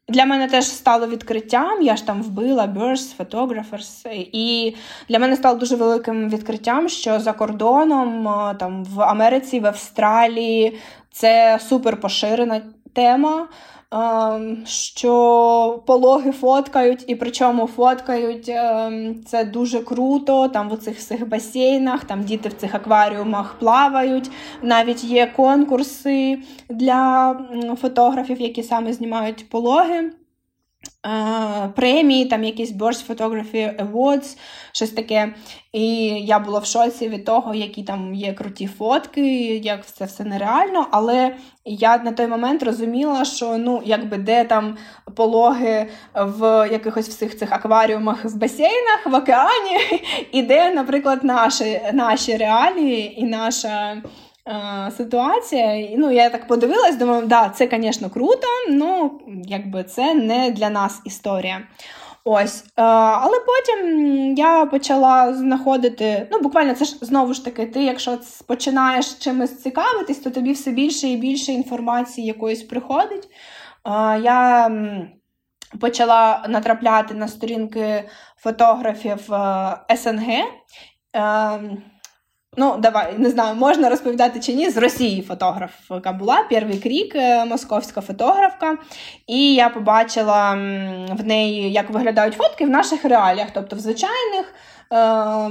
для 0.07 0.25
мене 0.25 0.47
теж 0.47 0.65
стало 0.65 1.07
відкриттям. 1.07 1.81
Я 1.81 1.95
ж 1.95 2.05
там 2.07 2.23
вбила 2.23 2.65
Birds, 2.65 3.17
Photographers, 3.17 4.07
і 4.31 4.75
для 5.09 5.19
мене 5.19 5.35
стало 5.35 5.59
дуже 5.59 5.75
великим 5.75 6.29
відкриттям, 6.29 6.89
що 6.89 7.19
за 7.19 7.33
кордоном, 7.33 8.23
там 8.59 8.85
в 8.85 9.01
Америці, 9.01 9.59
в 9.59 9.65
Австралії 9.65 10.77
це 11.11 11.59
супер 11.69 11.99
поширена 11.99 12.61
тема. 12.93 13.47
Ем, 13.91 14.63
що 14.65 15.83
пологи 15.85 16.31
фоткають, 16.31 17.03
і 17.07 17.15
причому 17.15 17.67
фоткають 17.67 18.49
ем, 18.49 19.23
це 19.25 19.45
дуже 19.45 19.79
круто. 19.79 20.47
Там 20.47 20.69
в 20.69 20.77
цих 20.77 20.97
всіх 20.97 21.29
басейнах, 21.29 22.03
там 22.03 22.23
діти 22.23 22.49
в 22.49 22.53
цих 22.53 22.75
акваріумах 22.75 23.55
плавають. 23.59 24.31
Навіть 24.61 25.03
є 25.03 25.27
конкурси 25.35 26.39
для 26.69 27.35
фотографів, 27.81 28.41
які 28.41 28.63
саме 28.63 28.93
знімають 28.93 29.49
пологи. 29.49 30.11
Премії, 31.75 32.25
там 32.25 32.43
якісь 32.43 32.73
Birds 32.73 33.07
Photography 33.07 33.85
Awards, 33.85 34.37
щось 34.71 34.89
таке. 34.89 35.33
І 35.71 35.85
я 36.07 36.39
була 36.39 36.59
в 36.59 36.65
шоці 36.65 37.09
від 37.09 37.25
того, 37.25 37.55
які 37.55 37.83
там 37.83 38.13
є 38.13 38.33
круті 38.33 38.67
фотки, 38.67 39.47
як 39.57 39.85
це 39.85 40.05
все 40.05 40.23
нереально. 40.23 40.87
Але 40.91 41.35
я 41.65 41.97
на 41.97 42.11
той 42.11 42.27
момент 42.27 42.63
розуміла, 42.63 43.25
що 43.25 43.57
ну, 43.57 43.81
якби 43.85 44.17
де 44.17 44.43
там 44.43 44.77
пологи 45.15 45.87
в 46.15 46.69
якихось 46.71 47.09
всіх 47.09 47.37
цих 47.37 47.51
акваріумах 47.51 48.25
в 48.25 48.35
басейнах, 48.35 49.05
в 49.05 49.13
океані, 49.13 50.01
і 50.31 50.41
де, 50.41 50.71
наприклад, 50.71 51.23
наші, 51.23 51.81
наші 51.93 52.37
реалії 52.37 53.21
і 53.21 53.23
наша. 53.23 54.01
Е, 54.49 54.91
ситуація. 54.91 55.89
Ну, 55.97 56.11
я 56.11 56.29
так 56.29 56.47
подивилась, 56.47 56.95
думаю, 56.97 57.25
да, 57.25 57.49
це, 57.49 57.69
звісно, 57.71 58.09
круто, 58.09 58.47
ну 58.69 59.19
якби 59.45 59.83
це 59.83 60.13
не 60.13 60.51
для 60.51 60.69
нас 60.69 61.01
історія. 61.05 61.61
Ось, 62.23 62.63
е, 62.63 62.81
але 62.83 63.37
потім 63.39 63.97
я 64.37 64.65
почала 64.65 65.33
знаходити, 65.33 66.27
ну, 66.31 66.39
буквально 66.39 66.73
це 66.73 66.85
ж 66.85 66.97
знову 67.01 67.33
ж 67.33 67.45
таки, 67.45 67.65
ти, 67.65 67.83
якщо 67.83 68.17
починаєш 68.47 69.13
чимось 69.13 69.61
цікавитись, 69.61 70.19
то 70.19 70.29
тобі 70.29 70.51
все 70.51 70.71
більше 70.71 71.07
і 71.07 71.17
більше 71.17 71.51
інформації 71.51 72.27
якоїсь 72.27 72.63
приходить. 72.63 73.25
Е, 73.25 74.19
я 74.19 74.71
почала 75.81 76.45
натрапляти 76.49 77.13
на 77.13 77.27
сторінки 77.27 78.03
фотографів 78.37 79.29
СНГ. 79.95 80.43
Ну, 82.59 82.77
давай 82.77 83.13
не 83.17 83.29
знаю, 83.29 83.55
можна 83.55 83.89
розповідати 83.89 84.39
чи 84.39 84.53
ні. 84.53 84.69
З 84.69 84.77
Росії 84.77 85.21
фотографка 85.21 86.11
була 86.11 86.43
Перший 86.49 86.79
крік, 86.79 87.15
е, 87.15 87.45
московська 87.45 88.01
фотографка. 88.01 88.77
І 89.27 89.53
я 89.53 89.69
побачила 89.69 90.53
в 91.11 91.25
неї, 91.25 91.71
як 91.71 91.89
виглядають 91.89 92.33
фотки 92.33 92.65
в 92.65 92.69
наших 92.69 93.05
реаліях, 93.05 93.47
тобто 93.53 93.75
в 93.75 93.79
звичайних 93.79 94.53
Е, 94.93 95.49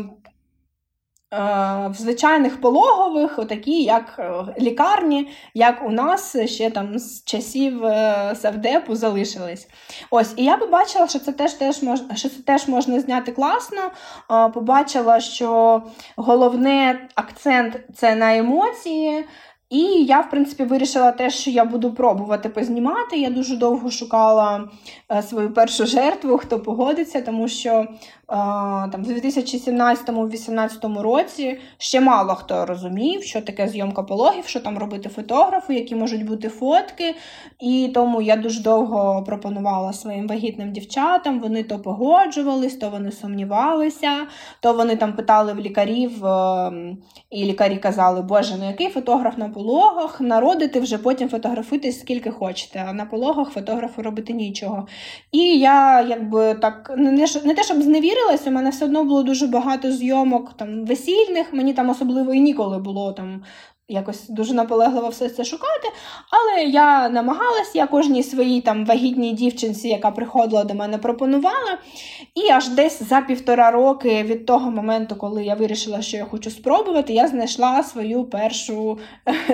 в 1.31 1.95
звичайних 1.95 2.61
пологових, 2.61 3.39
отакі, 3.39 3.83
як 3.83 4.17
е, 4.19 4.45
лікарні, 4.61 5.29
як 5.55 5.87
у 5.87 5.91
нас 5.91 6.37
ще 6.47 6.71
там 6.71 6.99
з 6.99 7.25
часів 7.25 7.85
е, 7.85 8.35
Савдепу 8.37 8.95
залишились. 8.95 9.69
Ось, 10.11 10.35
І 10.37 10.45
я 10.45 10.57
побачила, 10.57 11.09
що 11.09 11.19
це 11.19 11.33
теж 11.33 11.53
теж 11.53 11.83
можна 11.83 12.17
що 12.17 12.29
це 12.29 12.43
теж 12.43 12.69
можна 12.69 13.01
зняти 13.01 13.33
класно. 13.33 13.81
Побачила, 14.55 15.21
що 15.21 15.83
головне 16.17 17.09
акцент 17.15 17.81
це 17.95 18.15
на 18.15 18.37
емоції. 18.37 19.25
І 19.71 19.83
я, 20.05 20.21
в 20.21 20.31
принципі, 20.31 20.65
вирішила 20.65 21.13
те, 21.13 21.31
що 21.31 21.51
я 21.51 21.65
буду 21.65 21.93
пробувати 21.93 22.49
познімати. 22.49 23.19
Я 23.19 23.31
дуже 23.31 23.57
довго 23.57 23.91
шукала 23.91 24.69
свою 25.29 25.53
першу 25.53 25.87
жертву, 25.87 26.39
хто 26.39 26.61
погодиться, 26.61 27.21
тому 27.21 27.49
що 27.49 27.87
там 28.29 29.05
в 29.05 29.09
2017-2018 29.09 31.01
році 31.01 31.59
ще 31.79 32.01
мало 32.01 32.35
хто 32.35 32.67
розумів, 32.67 33.23
що 33.23 33.41
таке 33.41 33.69
зйомка 33.69 34.03
пологів, 34.03 34.47
що 34.47 34.61
там 34.61 34.79
робити 34.79 35.09
фотографи, 35.09 35.75
які 35.75 35.95
можуть 35.95 36.27
бути 36.27 36.49
фотки. 36.49 37.15
І 37.61 37.91
тому 37.95 38.23
я 38.23 38.37
дуже 38.37 38.63
довго 38.63 39.25
пропонувала 39.27 39.93
своїм 39.93 40.29
вагітним 40.29 40.73
дівчатам. 40.73 41.41
Вони 41.41 41.63
то 41.63 41.79
погоджувались, 41.79 42.77
то 42.77 42.91
вони 42.91 43.13
сумнівалися, 43.13 44.27
то 44.61 44.73
вони 44.73 44.97
там 44.97 45.13
питали 45.13 45.53
в 45.53 45.59
лікарів, 45.59 46.27
ем, 46.27 46.99
і 47.31 47.45
лікарі 47.45 47.77
казали, 47.77 48.23
Боже, 48.23 48.57
ну 48.59 48.67
який 48.67 48.89
фотограф 48.89 49.39
на 49.39 49.49
пологах? 49.49 50.21
Народити 50.21 50.81
вже 50.81 50.99
потім 50.99 51.29
фотографуйтесь 51.29 52.01
скільки 52.01 52.31
хочете, 52.31 52.85
а 52.89 52.93
на 52.93 53.05
пологах 53.05 53.51
фотографу 53.51 54.03
робити 54.03 54.33
нічого. 54.33 54.87
І 55.33 55.59
я 55.59 56.01
якби 56.01 56.55
так 56.55 56.93
не, 56.97 57.55
те, 57.55 57.63
щоб 57.63 57.83
зневірила, 57.83 58.18
вірилась, 58.19 58.47
у 58.47 58.51
мене 58.51 58.71
все 58.71 58.85
одно 58.85 59.05
було 59.05 59.23
дуже 59.23 59.47
багато 59.47 59.93
зйомок 59.93 60.53
там 60.57 60.85
весільних, 60.85 61.53
мені 61.53 61.75
там 61.75 61.91
особливо 61.91 62.35
і 62.35 62.41
ніколи 62.41 62.79
було 62.79 63.13
там. 63.13 63.43
Якось 63.91 64.29
дуже 64.29 64.55
наполегливо 64.55 65.09
все 65.09 65.29
це 65.29 65.45
шукати, 65.45 65.89
але 66.31 66.65
я 66.65 67.09
намагалась, 67.09 67.75
я 67.75 67.87
кожній 67.87 68.23
своїй 68.23 68.61
там 68.61 68.87
вагітній 68.87 69.33
дівчинці, 69.33 69.89
яка 69.89 70.11
приходила 70.11 70.65
до 70.65 70.75
мене, 70.75 70.99
пропонувала. 70.99 71.79
І 72.35 72.51
аж 72.51 72.69
десь 72.69 73.03
за 73.03 73.21
півтора 73.21 73.71
роки 73.71 74.23
від 74.23 74.47
того 74.47 74.71
моменту, 74.71 75.17
коли 75.17 75.45
я 75.45 75.55
вирішила, 75.55 76.03
що 76.03 76.17
я 76.17 76.25
хочу 76.25 76.51
спробувати, 76.51 77.13
я 77.13 77.29
знайшла 77.29 77.83
свою 77.83 78.25
першу 78.25 78.99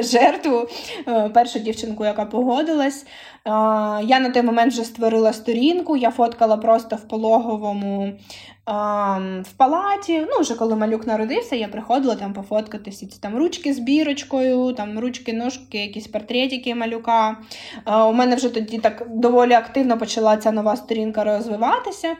жертву, 0.00 0.68
е, 1.09 1.29
першу 1.29 1.59
дівчинку, 1.59 2.05
яка 2.05 2.24
погодилась. 2.24 3.07
Я 4.03 4.20
на 4.20 4.31
той 4.31 4.42
момент 4.42 4.72
вже 4.72 4.85
створила 4.85 5.33
сторінку, 5.33 5.96
я 5.96 6.11
фоткала 6.11 6.57
просто 6.57 6.96
в 6.96 7.09
пологовому 7.09 8.12
в 8.66 9.53
палаті. 9.57 10.27
Ну, 10.31 10.40
вже 10.40 10.55
коли 10.55 10.77
малюк 10.77 11.07
народився, 11.07 11.57
я 11.57 11.68
приходила 11.68 12.14
там 12.14 12.33
пофоткати 12.33 12.90
всі 12.90 13.07
ці 13.07 13.20
там 13.20 13.37
ручки 13.37 13.74
з 13.74 13.79
бірочкою, 13.79 14.72
там 14.72 14.98
ручки, 14.98 15.33
ножки, 15.33 15.79
якісь 15.79 16.07
портретики 16.07 16.74
малюка. 16.74 17.37
У 17.87 18.12
мене 18.12 18.37
вже 18.37 18.48
тоді 18.48 18.79
так 18.79 19.07
доволі 19.09 19.53
активно 19.53 19.98
почала 19.98 20.37
ця 20.37 20.53
нова 20.53 20.77
сторінка 20.77 21.24
розвиватися. 21.24 22.16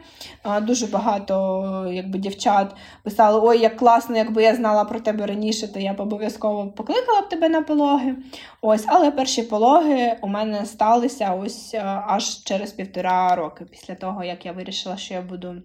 Дуже 0.61 0.87
багато 0.87 1.89
якби, 1.91 2.19
дівчат 2.19 2.75
писали: 3.03 3.39
Ой, 3.43 3.59
як 3.59 3.77
класно, 3.77 4.17
якби 4.17 4.43
я 4.43 4.55
знала 4.55 4.83
про 4.83 4.99
тебе 4.99 5.25
раніше, 5.25 5.73
то 5.73 5.79
я 5.79 5.93
б 5.93 6.01
обов'язково 6.01 6.67
покликала 6.67 7.21
б 7.21 7.29
тебе 7.29 7.49
на 7.49 7.61
пологи. 7.61 8.15
Ось, 8.61 8.83
Але 8.87 9.11
перші 9.11 9.43
пологи 9.43 10.17
у 10.21 10.27
мене 10.27 10.65
сталися 10.65 11.33
ось 11.33 11.75
аж 12.07 12.43
через 12.43 12.71
півтора 12.71 13.35
роки 13.35 13.65
після 13.71 13.95
того, 13.95 14.23
як 14.23 14.45
я 14.45 14.51
вирішила, 14.51 14.97
що 14.97 15.13
я 15.13 15.21
буду 15.21 15.55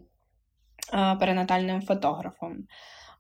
перинатальним 0.91 1.81
фотографом. 1.83 2.69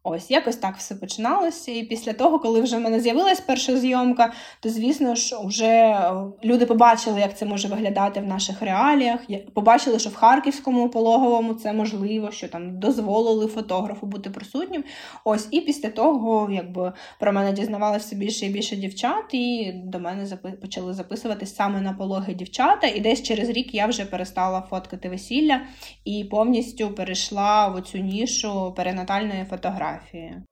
Ось, 0.02 0.30
якось 0.30 0.56
так 0.56 0.76
все 0.76 0.94
починалося. 0.94 1.72
І 1.72 1.82
після 1.82 2.12
того, 2.12 2.38
коли 2.38 2.60
вже 2.60 2.76
в 2.76 2.80
мене 2.80 3.00
з'явилась 3.00 3.40
перша 3.40 3.76
зйомка, 3.76 4.32
то 4.60 4.68
звісно 4.68 5.14
ж 5.14 5.36
вже 5.44 5.66
е, 5.66 6.12
люди 6.44 6.66
побачили, 6.66 7.20
як 7.20 7.38
це 7.38 7.46
може 7.46 7.68
виглядати 7.68 8.20
в 8.20 8.26
наших 8.26 8.62
реаліях. 8.62 9.20
Побачили, 9.54 9.98
що 9.98 10.10
в 10.10 10.14
харківському 10.14 10.88
пологовому 10.88 11.54
це 11.54 11.72
можливо, 11.72 12.30
що 12.30 12.48
там 12.48 12.78
дозволили 12.78 13.46
фотографу 13.46 14.06
бути 14.06 14.30
присутнім. 14.30 14.84
Ось, 15.24 15.48
і 15.50 15.60
після 15.60 15.88
того, 15.88 16.48
якби 16.52 16.92
про 17.18 17.32
мене 17.32 17.52
дізнавалося 17.52 18.16
більше 18.16 18.46
і 18.46 18.48
більше 18.48 18.76
дівчат, 18.76 19.34
і 19.34 19.72
до 19.84 19.98
мене 19.98 20.26
почали 20.60 20.94
записуватись 20.94 21.54
саме 21.54 21.80
на 21.80 21.92
пологи 21.92 22.34
дівчата. 22.34 22.86
І 22.86 23.00
десь 23.00 23.22
через 23.22 23.48
рік 23.48 23.74
я 23.74 23.86
вже 23.86 24.04
перестала 24.04 24.62
фоткати 24.70 25.08
весілля 25.08 25.60
і 26.04 26.24
повністю 26.24 26.90
перейшла 26.90 27.68
в 27.68 27.82
цю 27.82 27.98
нішу 27.98 28.74
перинатальної 28.76 29.44
фотографії 29.50 29.89
фотографії. 29.90 30.42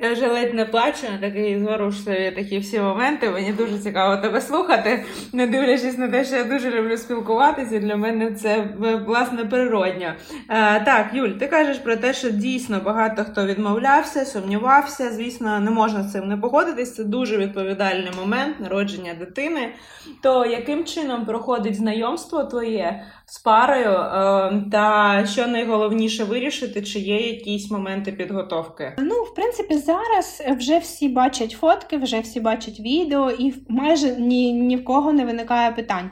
Я 0.00 0.12
вже 0.12 0.28
ледь 0.28 0.54
не 0.54 0.64
плачу 0.64 1.06
на 1.12 1.18
такі 1.18 1.58
зворушливі 1.58 2.30
такі 2.30 2.58
всі 2.58 2.80
моменти. 2.80 3.30
Мені 3.30 3.52
дуже 3.52 3.78
цікаво 3.78 4.22
тебе 4.22 4.40
слухати, 4.40 5.04
не 5.32 5.46
дивлячись 5.46 5.98
на 5.98 6.08
те, 6.08 6.24
що 6.24 6.36
я 6.36 6.44
дуже 6.44 6.70
люблю 6.70 6.96
спілкуватися. 6.96 7.78
Для 7.78 7.96
мене 7.96 8.32
це 8.32 8.68
власне 9.06 9.44
природньо. 9.44 10.12
Е, 10.48 10.80
так, 10.84 11.10
Юль, 11.12 11.28
ти 11.28 11.46
кажеш 11.46 11.78
про 11.78 11.96
те, 11.96 12.14
що 12.14 12.30
дійсно 12.30 12.80
багато 12.80 13.24
хто 13.24 13.46
відмовлявся, 13.46 14.24
сумнівався. 14.24 15.10
Звісно, 15.10 15.60
не 15.60 15.70
можна 15.70 16.02
з 16.02 16.12
цим 16.12 16.28
не 16.28 16.36
погодитись. 16.36 16.94
Це 16.94 17.04
дуже 17.04 17.36
відповідальний 17.36 18.12
момент 18.20 18.60
народження 18.60 19.14
дитини. 19.14 19.74
То 20.22 20.46
яким 20.46 20.84
чином 20.84 21.24
проходить 21.26 21.76
знайомство 21.76 22.44
твоє 22.44 23.02
з 23.30 23.38
парою? 23.38 23.90
Е, 23.90 24.62
та 24.72 25.26
що 25.26 25.46
найголовніше 25.46 26.24
вирішити, 26.24 26.82
чи 26.82 26.98
є 26.98 27.16
якісь 27.16 27.70
моменти 27.70 28.12
підготовки? 28.12 28.92
Ну, 28.98 29.14
в 29.22 29.34
принципі, 29.34 29.78
зараз 29.78 30.42
вже 30.58 30.78
всі 30.78 31.08
бачать 31.08 31.50
фотки, 31.50 31.96
вже 31.96 32.20
всі 32.20 32.40
бачать 32.40 32.80
відео, 32.80 33.30
і 33.30 33.54
майже 33.68 34.16
ні, 34.16 34.52
ні 34.52 34.76
в 34.76 34.84
кого 34.84 35.12
не 35.12 35.24
виникає 35.24 35.70
питань, 35.70 36.10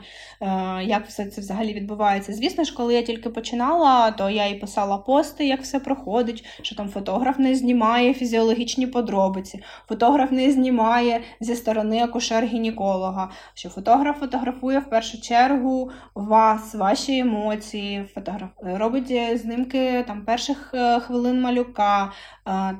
як 0.81 1.07
все 1.07 1.25
це 1.25 1.41
взагалі 1.41 1.73
відбувається. 1.73 2.33
Звісно 2.33 2.63
ж, 2.63 2.73
коли 2.73 2.93
я 2.93 3.01
тільки 3.01 3.29
починала, 3.29 4.11
то 4.11 4.29
я 4.29 4.47
і 4.47 4.59
писала 4.59 4.97
пости, 4.97 5.47
як 5.47 5.61
все 5.61 5.79
проходить, 5.79 6.45
що 6.61 6.75
там 6.75 6.89
фотограф 6.89 7.39
не 7.39 7.55
знімає 7.55 8.13
фізіологічні 8.13 8.87
подробиці, 8.87 9.63
фотограф 9.87 10.31
не 10.31 10.51
знімає 10.51 11.21
зі 11.39 11.55
сторони 11.55 12.05
акушер-гінеколога, 12.05 13.27
що 13.53 13.69
фотограф 13.69 14.19
фотографує 14.19 14.79
в 14.79 14.89
першу 14.89 15.21
чергу 15.21 15.91
вас, 16.15 16.75
ваші 16.75 17.17
емоції, 17.17 18.05
фотограф 18.13 18.49
робить 18.61 19.13
знімки 19.35 20.03
там 20.07 20.25
перших 20.25 20.71
е, 20.73 20.99
хвилин 20.99 21.41
малюка, 21.41 22.11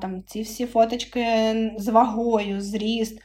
там 0.00 0.22
ці 0.26 0.42
всі 0.42 0.66
фоточки 0.66 1.24
з 1.76 1.88
вагою, 1.88 2.60
зріст. 2.60 3.22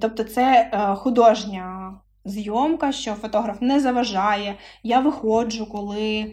Тобто 0.00 0.24
це 0.24 0.70
е, 0.72 0.94
художня 0.94 1.94
зйомка, 2.30 2.92
що 2.92 3.14
фотограф 3.14 3.60
не 3.60 3.80
заважає. 3.80 4.54
Я 4.82 5.00
виходжу, 5.00 5.66
коли 5.72 6.18
е, 6.20 6.32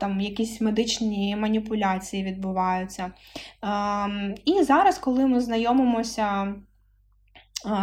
там 0.00 0.20
якісь 0.20 0.60
медичні 0.60 1.36
маніпуляції 1.36 2.24
відбуваються. 2.24 3.12
І 4.44 4.62
зараз, 4.62 4.98
коли 4.98 5.26
ми 5.26 5.40
знайомимося 5.40 6.54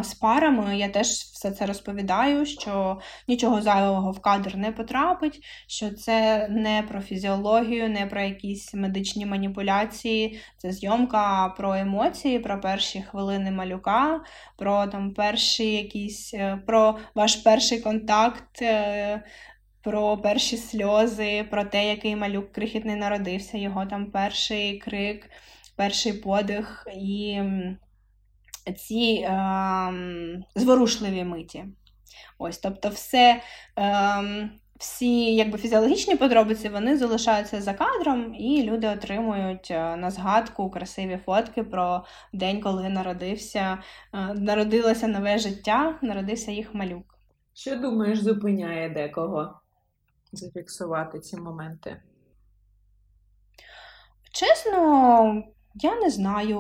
з 0.04 0.14
парами 0.14 0.78
я 0.78 0.90
теж 0.90 1.08
все 1.08 1.52
це 1.52 1.66
розповідаю, 1.66 2.46
що 2.46 3.00
нічого 3.28 3.62
зайвого 3.62 4.12
в 4.12 4.20
кадр 4.20 4.56
не 4.56 4.72
потрапить, 4.72 5.44
що 5.68 5.90
це 5.90 6.48
не 6.50 6.84
про 6.88 7.02
фізіологію, 7.02 7.90
не 7.90 8.06
про 8.06 8.22
якісь 8.22 8.74
медичні 8.74 9.26
маніпуляції, 9.26 10.40
це 10.58 10.72
зйомка 10.72 11.54
про 11.58 11.74
емоції, 11.74 12.40
про 12.40 12.62
перші 12.62 13.02
хвилини 13.02 13.52
малюка, 13.52 14.22
про 14.58 14.88
там 14.88 15.14
перші 15.14 15.74
якісь, 15.74 16.34
е, 16.34 16.62
про 16.68 16.98
ваш 17.16 17.36
перший 17.36 17.80
контакт. 17.80 18.62
Е, 18.62 19.24
про 19.82 20.18
перші 20.18 20.58
сльози, 20.58 21.46
про 21.52 21.64
те, 21.64 21.90
який 21.90 22.16
малюк 22.16 22.52
крихітний 22.52 22.96
народився, 22.96 23.58
його 23.58 23.86
там 23.86 24.12
перший 24.12 24.78
крик, 24.78 25.30
перший 25.76 26.14
подих 26.14 26.88
і 26.96 27.42
ці 28.74 29.26
е, 29.28 29.34
зворушливі 30.56 31.24
миті. 31.24 31.66
Ось, 32.38 32.58
Тобто, 32.58 32.90
все, 32.90 33.42
е, 33.80 34.50
всі 34.80 35.36
якби, 35.36 35.58
фізіологічні 35.58 36.16
подробиці 36.16 36.70
вони 36.70 36.98
залишаються 36.98 37.62
за 37.62 37.74
кадром, 37.74 38.36
і 38.36 38.64
люди 38.64 38.88
отримують 38.88 39.72
е, 39.72 39.96
на 39.96 40.12
згадку 40.12 40.70
красиві 40.70 41.20
фотки 41.26 41.64
про 41.64 42.06
день, 42.34 42.62
коли 42.62 42.90
народився, 42.90 43.78
е, 44.14 44.34
народилося 44.34 45.08
нове 45.08 45.38
життя, 45.38 46.00
народився 46.02 46.52
їх 46.52 46.74
малюк. 46.74 47.16
Що 47.54 47.76
думаєш, 47.76 48.22
зупиняє 48.22 48.90
декого 48.90 49.60
зафіксувати 50.32 51.20
ці 51.20 51.38
моменти? 51.38 52.02
Чесно, 54.32 55.44
я 55.76 55.96
не 55.96 56.10
знаю, 56.10 56.60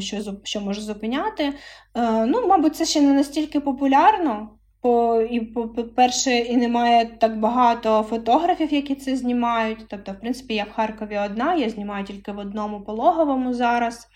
що 0.00 0.22
що 0.42 0.60
може 0.60 0.80
зупиняти. 0.80 1.52
Е, 1.94 2.26
Ну, 2.26 2.46
мабуть, 2.46 2.76
це 2.76 2.84
ще 2.84 3.00
не 3.00 3.12
настільки 3.12 3.60
популярно. 3.60 4.48
По, 4.80 5.20
І, 5.30 5.40
по-перше, 5.40 6.38
і 6.38 6.56
немає 6.56 7.06
так 7.20 7.40
багато 7.40 8.02
фотографів, 8.02 8.74
які 8.74 8.94
це 8.94 9.16
знімають. 9.16 9.84
Тобто, 9.88 10.12
в 10.12 10.20
принципі, 10.20 10.54
я 10.54 10.64
в 10.64 10.72
Харкові 10.72 11.18
одна, 11.26 11.54
я 11.54 11.70
знімаю 11.70 12.04
тільки 12.04 12.32
в 12.32 12.38
одному 12.38 12.80
пологовому 12.80 13.54
зараз. 13.54 14.08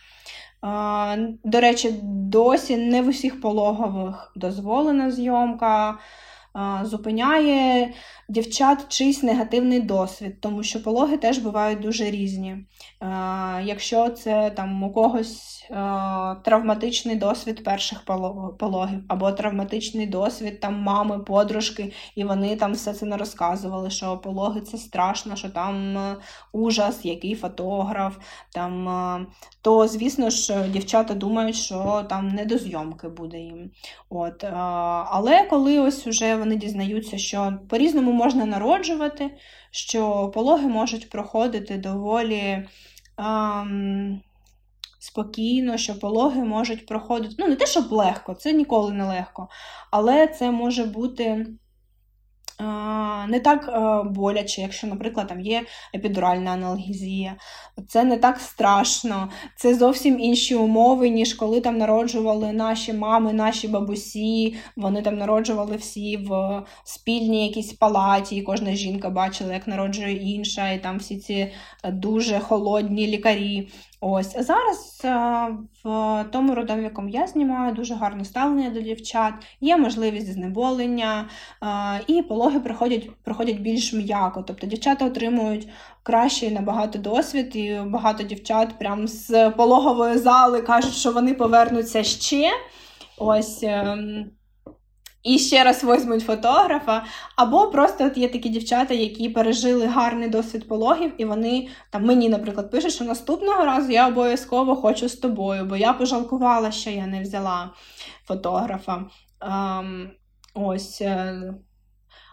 Е, 0.64 1.28
до 1.44 1.60
речі, 1.60 1.94
досі 2.02 2.76
не 2.76 3.02
в 3.02 3.08
усіх 3.08 3.40
пологових 3.40 4.32
дозволена 4.36 5.10
зйомка 5.10 5.98
зупиняє 6.82 7.94
дівчат 8.28 8.88
чийсь 8.88 9.22
негативний 9.22 9.80
досвід, 9.80 10.40
тому 10.40 10.62
що 10.62 10.82
пологи 10.82 11.16
теж 11.16 11.38
бувають 11.38 11.80
дуже 11.80 12.10
різні. 12.10 12.56
Якщо 13.62 14.08
це 14.08 14.50
там 14.50 14.82
у 14.82 14.92
когось 14.92 15.54
травматичний 16.44 17.16
досвід 17.16 17.64
перших 17.64 18.04
пологів, 18.58 19.04
або 19.08 19.32
травматичний 19.32 20.06
досвід 20.06 20.60
там 20.60 20.82
мами, 20.82 21.18
подружки, 21.18 21.92
і 22.16 22.24
вони 22.24 22.56
там 22.56 22.72
все 22.72 22.92
це 22.92 23.06
не 23.06 23.16
розказували, 23.16 23.90
що 23.90 24.18
пологи 24.18 24.60
це 24.60 24.78
страшно, 24.78 25.36
що 25.36 25.48
там 25.48 25.96
ужас, 26.52 27.04
який 27.04 27.34
фотограф, 27.34 28.16
там, 28.52 29.26
то, 29.62 29.88
звісно 29.88 30.30
ж, 30.30 30.68
дівчата 30.68 31.14
думають, 31.14 31.56
що 31.56 32.06
там 32.08 32.28
не 32.28 32.44
до 32.44 32.58
зйомки 32.58 33.08
буде 33.08 33.38
їм. 33.38 33.70
От, 34.10 34.44
Але 34.44 35.44
коли 35.50 35.80
ось 35.80 36.06
уже 36.06 36.36
вони 36.36 36.47
дізнаються, 36.56 37.18
що 37.18 37.58
по-різному 37.68 38.12
можна 38.12 38.46
народжувати, 38.46 39.30
що 39.70 40.30
пологи 40.34 40.68
можуть 40.68 41.10
проходити 41.10 41.78
доволі. 41.78 42.68
ем, 43.18 44.20
спокійно, 44.98 45.76
що 45.76 45.98
пологи 45.98 46.44
можуть 46.44 46.86
проходити. 46.86 47.34
Ну, 47.38 47.48
не 47.48 47.56
те, 47.56 47.66
щоб 47.66 47.92
легко, 47.92 48.34
це 48.34 48.52
ніколи 48.52 48.92
не 48.92 49.04
легко, 49.04 49.48
але 49.90 50.26
це 50.26 50.50
може 50.50 50.84
бути. 50.84 51.46
Не 53.28 53.40
так 53.40 53.70
боляче, 54.14 54.62
якщо, 54.62 54.86
наприклад, 54.86 55.26
там 55.26 55.40
є 55.40 55.62
епідуральна 55.94 56.50
аналгезія, 56.50 57.36
це 57.88 58.04
не 58.04 58.16
так 58.16 58.40
страшно, 58.40 59.28
це 59.56 59.74
зовсім 59.74 60.20
інші 60.20 60.54
умови, 60.54 61.08
ніж 61.08 61.34
коли 61.34 61.60
там 61.60 61.78
народжували 61.78 62.52
наші 62.52 62.92
мами, 62.92 63.32
наші 63.32 63.68
бабусі, 63.68 64.56
вони 64.76 65.02
там 65.02 65.18
народжували 65.18 65.76
всі 65.76 66.16
в 66.16 66.62
спільній 66.84 67.46
якійсь 67.46 67.72
палаті, 67.72 68.36
і 68.36 68.42
кожна 68.42 68.74
жінка 68.74 69.10
бачила, 69.10 69.54
як 69.54 69.66
народжує 69.66 70.16
інша, 70.16 70.70
і 70.70 70.82
там 70.82 70.98
всі 70.98 71.16
ці 71.18 71.52
дуже 71.84 72.40
холодні 72.40 73.06
лікарі. 73.06 73.68
Ось 74.00 74.36
а 74.36 74.42
зараз 74.42 75.00
в 75.84 76.24
тому 76.32 76.54
родові, 76.54 76.82
якому 76.82 77.08
я 77.08 77.26
знімаю, 77.26 77.74
дуже 77.74 77.94
гарне 77.94 78.24
ставлення 78.24 78.70
до 78.70 78.80
дівчат, 78.80 79.34
є 79.60 79.76
можливість 79.76 80.32
знеболення, 80.32 81.28
і 82.06 82.22
пологи 82.22 82.60
проходять 82.60 83.10
проходять 83.24 83.58
більш 83.58 83.92
м'яко. 83.92 84.42
Тобто 84.42 84.66
дівчата 84.66 85.06
отримують 85.06 85.68
кращий 86.02 86.50
набагато 86.50 86.98
досвід, 86.98 87.56
і 87.56 87.80
багато 87.86 88.22
дівчат 88.22 88.78
прямо 88.78 89.06
з 89.06 89.50
пологової 89.50 90.18
зали 90.18 90.62
кажуть, 90.62 90.94
що 90.94 91.12
вони 91.12 91.34
повернуться 91.34 92.02
ще. 92.04 92.50
Ось. 93.18 93.64
І 95.28 95.38
ще 95.38 95.64
раз 95.64 95.84
возьмуть 95.84 96.24
фотографа. 96.24 97.04
Або 97.36 97.70
просто 97.70 98.06
от 98.06 98.16
є 98.16 98.28
такі 98.28 98.48
дівчата, 98.48 98.94
які 98.94 99.28
пережили 99.28 99.86
гарний 99.86 100.28
досвід 100.28 100.68
пологів, 100.68 101.12
і 101.18 101.24
вони 101.24 101.68
там 101.90 102.04
мені, 102.04 102.28
наприклад, 102.28 102.70
пишуть, 102.70 102.92
що 102.92 103.04
наступного 103.04 103.64
разу 103.64 103.92
я 103.92 104.08
обов'язково 104.08 104.76
хочу 104.76 105.08
з 105.08 105.14
тобою, 105.16 105.64
бо 105.64 105.76
я 105.76 105.92
пожалкувала, 105.92 106.70
що 106.70 106.90
я 106.90 107.06
не 107.06 107.22
взяла 107.22 107.70
фотографа. 108.26 109.04
Ем, 109.40 110.10
Ось. 110.54 111.02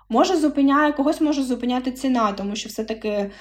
Може 0.09 0.37
зупиняє, 0.37 0.91
когось 0.91 1.21
може 1.21 1.43
зупиняти 1.43 1.91
ціна, 1.91 2.31
тому 2.31 2.55
що 2.55 2.69
все-таки 2.69 3.09
е, 3.09 3.31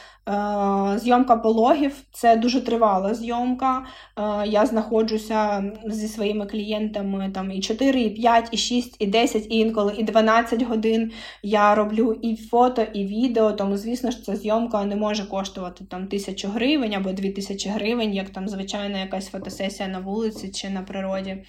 зйомка 0.96 1.36
пологів 1.36 1.92
це 2.12 2.36
дуже 2.36 2.60
тривала 2.60 3.14
зйомка. 3.14 3.86
Е, 4.18 4.46
Я 4.46 4.66
знаходжуся 4.66 5.64
зі 5.86 6.08
своїми 6.08 6.46
клієнтами 6.46 7.30
там 7.34 7.50
і 7.50 7.60
4, 7.60 8.00
і 8.00 8.10
5, 8.10 8.48
і 8.52 8.56
6, 8.56 8.96
і 8.98 9.06
10, 9.06 9.46
і 9.50 9.58
інколи 9.58 9.94
і 9.98 10.02
12 10.02 10.62
годин. 10.62 11.12
Я 11.42 11.74
роблю 11.74 12.18
і 12.22 12.36
фото, 12.36 12.82
і 12.82 13.04
відео, 13.06 13.52
тому, 13.52 13.76
звісно 13.76 14.10
ж, 14.10 14.22
ця 14.22 14.36
зйомка 14.36 14.84
не 14.84 14.96
може 14.96 15.26
коштувати 15.26 15.84
там 15.84 16.06
тисячу 16.06 16.48
гривень 16.48 16.94
або 16.94 17.12
дві 17.12 17.30
тисячі 17.30 17.70
гривень, 17.70 18.14
як 18.14 18.30
там 18.30 18.48
звичайна 18.48 18.98
якась 18.98 19.28
фотосесія 19.28 19.88
на 19.88 19.98
вулиці 19.98 20.48
чи 20.50 20.70
на 20.70 20.82
природі. 20.82 21.30
Е, 21.30 21.44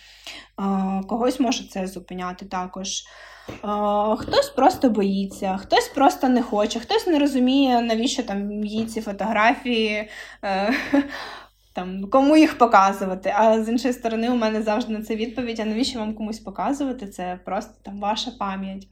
Когось 1.08 1.40
може 1.40 1.68
це 1.68 1.88
зупиняти 1.88 2.46
також. 2.46 3.04
Хтось 4.18 4.50
просто 4.56 4.90
боїться, 4.90 5.58
хтось 5.58 5.88
просто 5.88 6.30
не 6.30 6.42
хоче, 6.42 6.80
хтось 6.80 7.08
не 7.08 7.20
розуміє, 7.20 7.82
навіщо 7.82 8.24
там 8.24 8.64
їй 8.64 8.86
ці 8.86 9.02
фотографії, 9.02 10.10
е, 10.44 10.74
там, 11.74 12.10
кому 12.10 12.38
їх 12.38 12.58
показувати. 12.58 13.34
А 13.38 13.64
з 13.64 13.70
іншої 13.70 13.94
сторони, 13.94 14.30
у 14.30 14.36
мене 14.36 14.62
завжди 14.62 14.94
на 14.94 15.04
це 15.04 15.16
відповідь: 15.16 15.60
а 15.60 15.66
навіщо 15.66 16.00
вам 16.00 16.14
комусь 16.14 16.40
показувати? 16.40 17.08
Це 17.08 17.40
просто 17.46 17.74
там 17.84 18.00
ваша 18.00 18.32
пам'ять. 18.40 18.88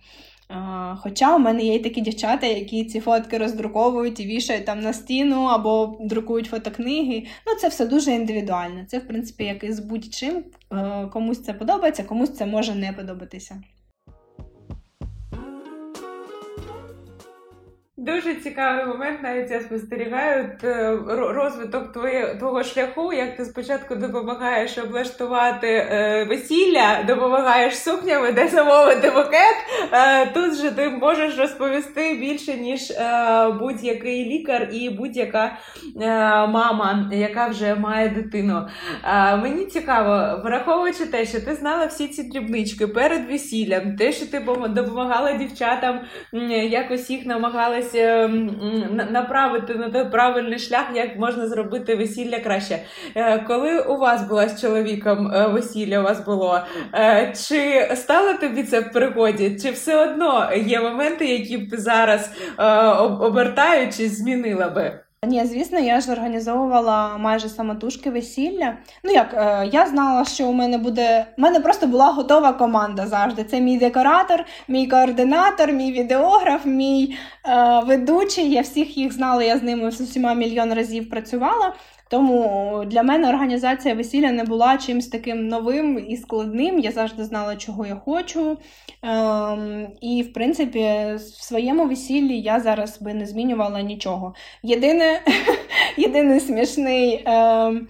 Хоча 0.98 1.36
у 1.36 1.40
мене 1.40 1.64
є 1.64 1.76
й 1.76 1.80
такі 1.80 2.02
дівчата, 2.02 2.48
які 2.48 2.86
ці 2.86 3.00
фотки 3.00 3.38
роздруковують 3.38 4.20
і 4.20 4.26
вішають 4.26 4.66
там 4.66 4.80
на 4.80 4.94
стіну 4.94 5.44
або 5.44 5.98
друкують 6.02 6.48
фотокниги. 6.48 7.24
Ну, 7.48 7.56
це 7.62 7.68
все 7.68 7.86
дуже 7.86 8.12
індивідуально. 8.12 8.86
Це, 8.88 9.00
в 9.00 9.08
принципі, 9.08 9.44
як 9.44 9.64
і 9.64 9.74
з 9.74 9.80
будь-чим. 9.80 10.44
Е, 10.72 11.10
комусь 11.14 11.44
це 11.44 11.54
подобається, 11.54 12.04
комусь 12.04 12.34
це 12.34 12.46
може 12.46 12.76
не 12.76 12.94
подобатися. 12.94 13.62
Дуже 18.06 18.36
цікавий 18.36 18.86
момент. 18.86 19.20
Навіть 19.24 19.52
я 19.52 19.62
спостерігаю 19.62 20.50
е, 20.64 20.98
розвиток 21.08 21.92
твоє, 21.92 22.36
твого 22.40 22.64
шляху. 22.64 23.14
Як 23.14 23.38
ти 23.38 23.46
спочатку 23.46 23.96
допомагаєш 23.96 24.78
облаштувати 24.78 25.68
е, 25.68 26.26
весілля, 26.30 27.04
допомагаєш 27.08 27.78
сукнями, 27.78 28.32
де 28.32 28.48
замовити 28.48 29.10
букет. 29.10 29.56
Е, 29.94 30.26
тут 30.26 30.56
же 30.56 30.72
ти 30.72 30.90
можеш 30.90 31.38
розповісти 31.38 32.14
більше 32.14 32.54
ніж 32.54 32.92
е, 32.92 33.50
будь-який 33.60 34.26
лікар 34.26 34.70
і 34.72 34.90
будь-яка 34.90 35.58
е, 36.02 36.08
мама, 36.48 37.10
яка 37.14 37.48
вже 37.48 37.76
має 37.76 38.10
дитину. 38.10 38.68
Е, 39.04 39.38
мені 39.38 39.66
цікаво, 39.66 40.42
враховуючи 40.44 41.06
те, 41.06 41.26
що 41.26 41.42
ти 41.42 41.56
знала 41.56 41.86
всі 41.86 42.08
ці 42.08 42.24
дрібнички 42.24 42.88
перед 42.88 43.32
весіллям, 43.32 43.96
те, 43.96 44.12
що 44.12 44.26
ти 44.26 44.40
допомагала 44.70 45.34
дівчатам, 45.34 46.00
якось 46.70 47.10
їх 47.10 47.26
намагалася 47.94 49.34
направити 49.34 49.76
на 49.76 49.90
той 49.90 50.06
правильний 50.06 50.60
шлях, 50.60 50.86
як 50.94 51.20
можна 51.20 51.48
зробити 51.48 51.96
весілля 51.96 52.40
краще. 52.40 52.80
Е, 53.16 53.40
коли 53.40 53.80
у 53.80 53.98
вас 53.98 54.28
була 54.28 54.50
з 54.50 54.62
чоловіком 54.62 55.32
е, 55.32 55.48
весілля, 55.48 56.00
у 56.00 56.04
вас 56.04 56.26
було, 56.26 56.60
е, 56.94 57.34
чи 57.48 57.90
стало 57.96 58.34
тобі 58.34 58.64
це 58.64 58.80
в 58.80 58.92
пригоді, 58.92 59.60
чи 59.64 59.72
все 59.72 60.04
одно 60.04 60.50
є 60.66 60.82
моменти, 60.82 61.26
які 61.26 61.58
б 61.58 61.70
зараз 61.72 62.32
обертаючись, 63.20 64.18
змінила 64.18 64.70
би? 64.70 65.03
Ні, 65.28 65.46
звісно, 65.46 65.80
я 65.80 66.02
ж 66.02 66.12
організовувала 66.12 67.18
майже 67.18 67.50
самотужки 67.50 68.10
весілля. 68.10 68.78
Ну 69.04 69.12
як 69.12 69.34
е, 69.34 69.70
я 69.72 69.86
знала, 69.86 70.26
що 70.26 70.48
у 70.48 70.54
мене 70.54 70.78
буде. 70.78 71.26
У 71.38 71.42
мене 71.42 71.60
просто 71.60 71.88
була 71.88 72.12
готова 72.12 72.54
команда 72.54 73.08
завжди. 73.08 73.44
Це 73.44 73.62
мій 73.62 73.78
декоратор, 73.78 74.46
мій 74.68 74.88
координатор, 74.88 75.72
мій 75.72 75.92
відеограф, 75.92 76.66
мій 76.66 77.18
е, 77.46 77.82
ведучий. 77.86 78.52
Я 78.52 78.62
всіх 78.62 78.98
їх 78.98 79.14
знала, 79.14 79.44
я 79.44 79.58
з 79.58 79.64
ними 79.64 79.92
з 79.92 80.02
усіма 80.02 80.34
мільйон 80.34 80.74
разів 80.74 81.10
працювала. 81.10 81.74
Тому 82.14 82.84
для 82.88 83.04
мене 83.04 83.30
організація 83.30 83.96
весілля 83.96 84.32
не 84.32 84.44
була 84.44 84.78
чимось 84.78 85.08
таким 85.08 85.48
новим 85.48 86.06
і 86.10 86.18
складним. 86.18 86.80
Я 86.80 86.92
завжди 86.92 87.24
знала, 87.24 87.56
чого 87.56 87.86
я 87.86 87.96
хочу. 87.96 88.58
Ем, 89.04 89.88
І, 90.02 90.22
в 90.22 90.34
принципі, 90.34 90.80
в 91.16 91.20
своєму 91.20 91.88
весіллі 91.88 92.40
я 92.40 92.60
зараз 92.60 93.02
би 93.02 93.14
не 93.14 93.26
змінювала 93.26 93.82
нічого. 93.82 94.34
Єдине, 94.64 95.22
Єдиний 95.98 96.40
смішний. 96.40 97.24
Ем, 97.26 97.88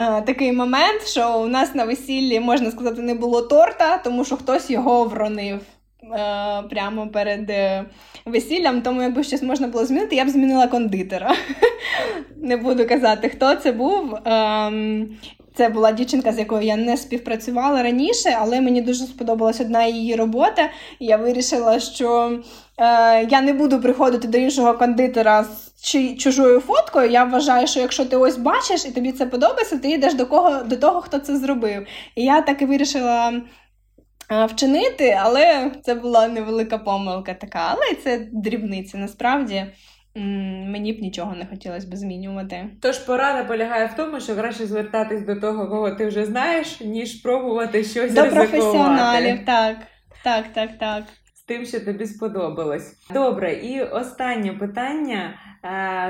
е, 0.00 0.22
Такий 0.22 0.52
момент, 0.52 1.02
що 1.06 1.40
у 1.40 1.46
нас 1.46 1.74
на 1.74 1.84
весіллі, 1.84 2.40
можна 2.40 2.70
сказати, 2.70 3.02
не 3.02 3.14
було 3.14 3.42
торта, 3.42 3.98
тому 3.98 4.24
що 4.24 4.36
хтось 4.36 4.70
його 4.70 5.04
вронив. 5.04 5.60
Е, 6.02 6.62
прямо 6.70 7.08
перед 7.08 7.50
е, 7.50 7.84
весіллям, 8.26 8.82
тому 8.82 9.02
якби 9.02 9.24
щось 9.24 9.42
можна 9.42 9.66
було 9.66 9.84
змінити, 9.84 10.16
я 10.16 10.24
б 10.24 10.28
змінила 10.28 10.66
кондитера. 10.66 11.34
Не 12.36 12.56
буду 12.56 12.88
казати, 12.88 13.28
хто 13.28 13.54
це 13.54 13.72
був. 13.72 14.14
Ем, 14.24 15.08
це 15.54 15.68
була 15.68 15.92
дівчинка, 15.92 16.32
з 16.32 16.38
якою 16.38 16.62
я 16.62 16.76
не 16.76 16.96
співпрацювала 16.96 17.82
раніше, 17.82 18.36
але 18.40 18.60
мені 18.60 18.82
дуже 18.82 19.04
сподобалась 19.04 19.60
одна 19.60 19.84
її 19.84 20.16
робота. 20.16 20.70
І 20.98 21.06
я 21.06 21.16
вирішила, 21.16 21.80
що 21.80 22.38
е, 22.78 23.24
я 23.24 23.40
не 23.40 23.52
буду 23.52 23.80
приходити 23.80 24.28
до 24.28 24.38
іншого 24.38 24.74
кондитера 24.74 25.44
з 25.44 25.90
чужою 26.18 26.60
фоткою. 26.60 27.10
Я 27.10 27.24
вважаю, 27.24 27.66
що 27.66 27.80
якщо 27.80 28.04
ти 28.04 28.16
ось 28.16 28.36
бачиш 28.36 28.84
і 28.84 28.90
тобі 28.90 29.12
це 29.12 29.26
подобається, 29.26 29.78
ти 29.78 29.90
йдеш 29.90 30.14
до 30.14 30.26
кого 30.26 30.62
до 30.62 30.76
того, 30.76 31.00
хто 31.00 31.18
це 31.18 31.36
зробив. 31.36 31.86
І 32.14 32.24
я 32.24 32.40
так 32.40 32.62
і 32.62 32.64
вирішила 32.64 33.32
вчинити, 34.28 35.18
але 35.20 35.70
це 35.82 35.94
була 35.94 36.28
невелика 36.28 36.78
помилка 36.78 37.34
така. 37.34 37.60
Але 37.70 38.02
це 38.02 38.28
дрібниці 38.32 38.96
насправді. 38.96 39.66
Мені 40.66 40.92
б 40.92 41.00
нічого 41.00 41.34
не 41.34 41.46
хотілося 41.46 41.88
б 41.88 41.96
змінювати. 41.96 42.66
Тож 42.82 42.98
порада 42.98 43.44
полягає 43.44 43.86
в 43.86 43.96
тому, 43.96 44.20
що 44.20 44.36
краще 44.36 44.66
звертатись 44.66 45.26
до 45.26 45.36
того, 45.36 45.68
кого 45.68 45.90
ти 45.90 46.06
вже 46.06 46.24
знаєш, 46.24 46.80
ніж 46.80 47.14
пробувати 47.14 47.84
щось 47.84 48.12
до 48.14 48.22
ризикувати. 48.22 48.48
професіоналів. 48.48 49.44
Так, 49.46 49.76
так, 50.24 50.44
так, 50.54 50.70
так. 50.78 51.04
З 51.34 51.42
тим, 51.42 51.66
що 51.66 51.80
тобі 51.80 52.06
сподобалось. 52.06 52.96
Добре, 53.10 53.52
і 53.52 53.82
останнє 53.82 54.52
питання, 54.52 55.34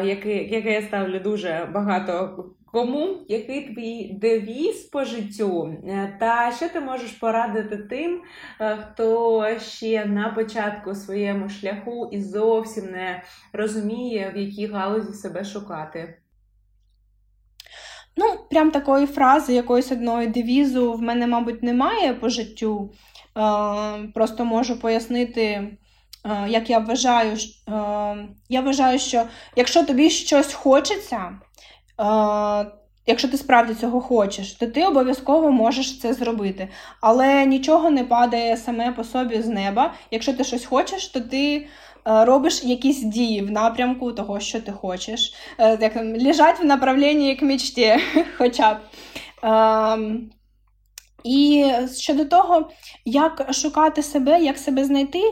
яке, 0.05 0.35
яке 0.35 0.73
я 0.73 0.83
ставлю 0.83 1.21
дуже 1.21 1.69
багато 1.75 2.45
Кому 2.73 3.17
який 3.29 3.75
твій 3.75 4.13
девіз 4.21 4.83
по 4.83 5.05
життю? 5.05 5.77
Е, 5.89 6.17
та 6.21 6.53
що 6.57 6.69
ти 6.69 6.81
можеш 6.81 7.11
порадити 7.11 7.77
тим, 7.77 8.23
е, 8.61 8.77
хто 8.77 9.47
ще 9.59 10.05
на 10.05 10.29
початку 10.29 10.95
своєму 10.95 11.49
шляху 11.49 12.09
і 12.13 12.23
зовсім 12.23 12.85
не 12.85 13.23
розуміє, 13.53 14.33
в 14.35 14.39
якій 14.39 14.67
галузі 14.67 15.13
себе 15.13 15.45
шукати? 15.45 16.19
Ну, 18.17 18.25
прям 18.51 18.71
такої 18.71 19.07
фрази, 19.07 19.55
якоїсь 19.55 19.93
одної 19.93 20.27
девізу 20.27 20.93
в 20.93 21.03
мене, 21.03 21.27
мабуть, 21.27 21.63
немає 21.63 22.15
по 22.15 22.29
життю. 22.29 22.91
Е, 23.39 24.09
просто 24.15 24.45
можу 24.45 24.81
пояснити. 24.81 25.69
Як 26.49 26.71
я 26.71 26.79
вважаю, 26.79 27.37
я 28.49 28.61
вважаю, 28.61 28.99
що 28.99 29.25
якщо 29.57 29.85
тобі 29.85 30.11
щось 30.11 30.53
хочеться, 30.55 31.39
Якщо 33.09 33.29
ти 33.29 33.37
справді 33.37 33.75
цього 33.75 34.01
хочеш, 34.01 34.53
то 34.53 34.67
ти 34.67 34.85
обов'язково 34.85 35.51
можеш 35.51 36.01
це 36.01 36.15
зробити. 36.15 36.69
Але 37.01 37.47
нічого 37.47 37.91
не 37.91 38.05
падає 38.05 38.57
саме 38.57 38.93
по 38.93 39.05
собі 39.05 39.43
з 39.43 39.47
неба. 39.47 39.95
Якщо 40.11 40.33
ти 40.33 40.45
щось 40.45 40.65
хочеш, 40.65 41.09
то 41.09 41.21
ти 41.21 41.57
е, 41.57 41.67
робиш 42.25 42.65
якісь 42.65 43.03
дії 43.03 43.43
в 43.43 43.51
напрямку 43.51 44.13
того, 44.13 44.41
що 44.41 44.61
ти 44.61 44.73
хочеш. 44.73 45.35
Е, 45.59 45.79
як 45.81 45.97
лежать 45.97 46.61
в 46.61 46.65
направленні 46.65 47.37
к 47.37 47.45
мечті, 47.45 47.97
хоча 48.39 48.75
б. 48.75 48.79
Ем, 49.43 50.31
і 51.25 51.73
щодо 51.97 52.25
того, 52.25 52.71
як 53.05 53.49
шукати 53.53 54.03
себе, 54.03 54.41
як 54.41 54.59
себе 54.59 54.85
знайти. 54.85 55.23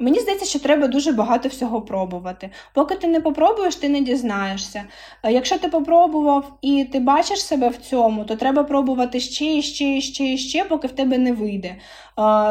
Мені 0.00 0.20
здається, 0.20 0.46
що 0.46 0.58
треба 0.58 0.86
дуже 0.86 1.12
багато 1.12 1.48
всього 1.48 1.82
пробувати. 1.82 2.50
Поки 2.74 2.94
ти 2.94 3.06
не 3.06 3.20
попробуєш, 3.20 3.76
ти 3.76 3.88
не 3.88 4.00
дізнаєшся. 4.00 4.84
Якщо 5.24 5.58
ти 5.58 5.68
попробував 5.68 6.52
і 6.62 6.84
ти 6.84 7.00
бачиш 7.00 7.42
себе 7.42 7.68
в 7.68 7.76
цьому, 7.76 8.24
то 8.24 8.36
треба 8.36 8.64
пробувати 8.64 9.20
ще 9.20 9.56
і 9.56 9.62
ще 9.62 9.96
і 9.96 10.00
ще 10.00 10.24
і 10.24 10.38
ще, 10.38 10.64
поки 10.64 10.86
в 10.88 10.92
тебе 10.92 11.18
не 11.18 11.32
вийде. 11.32 11.76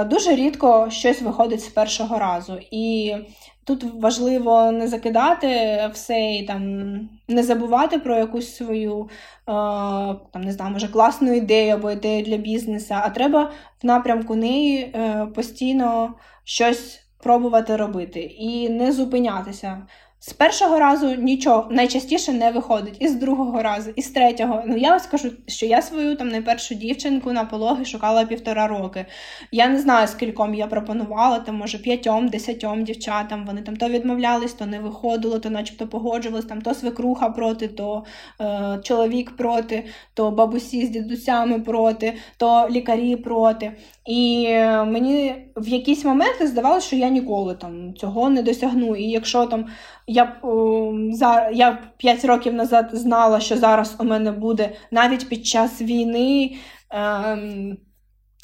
Дуже 0.06 0.36
рідко 0.36 0.88
щось 0.90 1.22
виходить 1.22 1.62
з 1.62 1.68
першого 1.68 2.20
разу. 2.20 2.60
І 2.72 3.16
тут 3.64 3.84
важливо 3.84 4.72
не 4.72 4.88
закидати 4.88 5.80
все 5.94 6.32
і 6.36 6.44
там 6.44 7.00
не 7.28 7.44
забувати 7.44 8.00
про 8.00 8.16
якусь 8.16 8.56
свою 8.56 9.10
там 9.46 10.42
не 10.42 10.52
знаю, 10.52 10.72
може 10.72 10.88
класну 10.88 11.34
ідею 11.34 11.74
або 11.74 11.92
ідею 11.92 12.24
для 12.24 12.38
бізнесу, 12.38 12.94
а 12.98 13.10
треба 13.10 13.52
в 13.84 13.86
напрямку 13.86 14.36
неї 14.36 14.80
е, 14.80 15.28
постійно 15.36 16.14
щось 16.44 17.07
пробувати 17.28 17.76
робити 17.76 18.20
і 18.20 18.70
не 18.70 18.92
зупинятися. 18.92 19.82
З 20.28 20.34
першого 20.34 20.80
разу 20.80 21.16
нічого 21.16 21.68
найчастіше 21.72 22.34
не 22.34 22.52
виходить, 22.52 22.98
і 23.00 23.08
з 23.08 23.16
другого 23.16 23.62
разу, 23.62 23.90
і 23.96 24.02
з 24.02 24.10
третього. 24.10 24.64
Ну 24.66 24.78
я 24.78 25.00
скажу, 25.00 25.32
що 25.48 25.66
я 25.66 25.82
свою 25.82 26.16
там 26.16 26.30
найпершу 26.30 26.76
дівчинку 26.76 27.32
на 27.32 27.46
пологи 27.46 27.86
шукала 27.86 28.26
півтора 28.26 28.68
роки. 28.68 29.06
Я 29.52 29.68
не 29.68 29.80
знаю, 29.80 30.08
скільком 30.08 30.56
я 30.56 30.68
пропонувала, 30.68 31.40
там, 31.40 31.56
може, 31.56 31.78
п'ятьом, 31.78 32.28
десятьом 32.28 32.84
дівчатам. 32.84 33.46
Вони 33.46 33.62
там 33.62 33.76
то 33.76 33.90
відмовлялись, 33.90 34.54
то 34.54 34.66
не 34.66 34.80
виходило, 34.80 35.40
то 35.40 35.50
начебто 35.50 35.88
погоджувались, 35.88 36.46
там 36.46 36.62
то 36.62 36.74
свекруха 36.74 37.30
проти, 37.30 37.68
то 37.68 38.04
е, 38.42 38.80
чоловік 38.84 39.38
проти, 39.38 39.84
то 40.14 40.32
бабусі 40.32 40.86
з 40.86 40.90
дідусями 40.90 41.60
проти, 41.60 42.14
то 42.38 42.68
лікарі 42.72 43.16
проти. 43.16 43.72
І 44.06 44.46
е, 44.50 44.84
мені 44.84 45.36
в 45.56 45.68
якісь 45.68 46.06
моменти 46.06 46.48
здавалося, 46.48 46.88
що 46.88 46.96
я 46.96 47.10
ніколи 47.10 47.56
там 47.56 47.94
цього 47.94 48.30
не 48.30 48.44
досягну. 48.44 48.96
І 48.96 49.04
якщо 49.04 49.46
там 49.46 49.66
я 50.18 50.42
за 51.12 51.50
я 51.54 51.80
5 51.98 52.26
років 52.26 52.54
назад 52.54 52.90
знала, 52.94 53.40
що 53.40 53.58
зараз 53.58 53.96
у 54.00 54.04
мене 54.04 54.32
буде 54.32 54.76
навіть 54.92 55.30
під 55.30 55.46
час 55.46 55.82
війни 55.82 56.56
ем, 56.90 57.78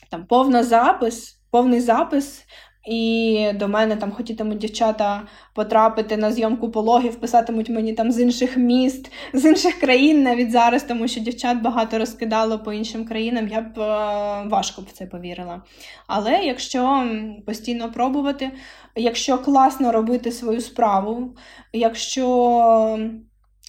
там 0.10 0.26
повна 0.26 0.64
запис, 0.64 1.40
повний 1.52 1.80
запис 1.80 2.46
і 2.86 3.52
до 3.56 3.68
мене 3.68 3.96
там 3.96 4.12
хотітимуть 4.12 4.58
дівчата 4.58 5.22
потрапити 5.54 6.18
на 6.18 6.32
зйомку 6.32 6.72
пологів, 6.72 7.16
писатимуть 7.16 7.70
мені 7.70 7.94
там 7.94 8.12
з 8.12 8.20
інших 8.20 8.58
міст, 8.58 9.12
з 9.34 9.46
інших 9.46 9.80
країн 9.80 10.24
навіть 10.24 10.52
зараз, 10.52 10.84
тому 10.84 11.08
що 11.08 11.22
дівчат 11.22 11.62
багато 11.62 12.00
розкидало 12.00 12.60
по 12.60 12.74
іншим 12.74 13.06
країнам, 13.06 13.48
я 13.48 13.62
б 13.62 13.80
е, 13.80 14.50
важко 14.50 14.82
в 14.82 14.92
це 14.92 15.06
повірила. 15.06 15.62
Але 16.08 16.44
якщо 16.44 17.08
постійно 17.46 17.92
пробувати, 17.92 18.52
якщо 18.96 19.38
класно 19.38 19.92
робити 19.92 20.32
свою 20.32 20.62
справу, 20.62 21.36
якщо 21.74 23.00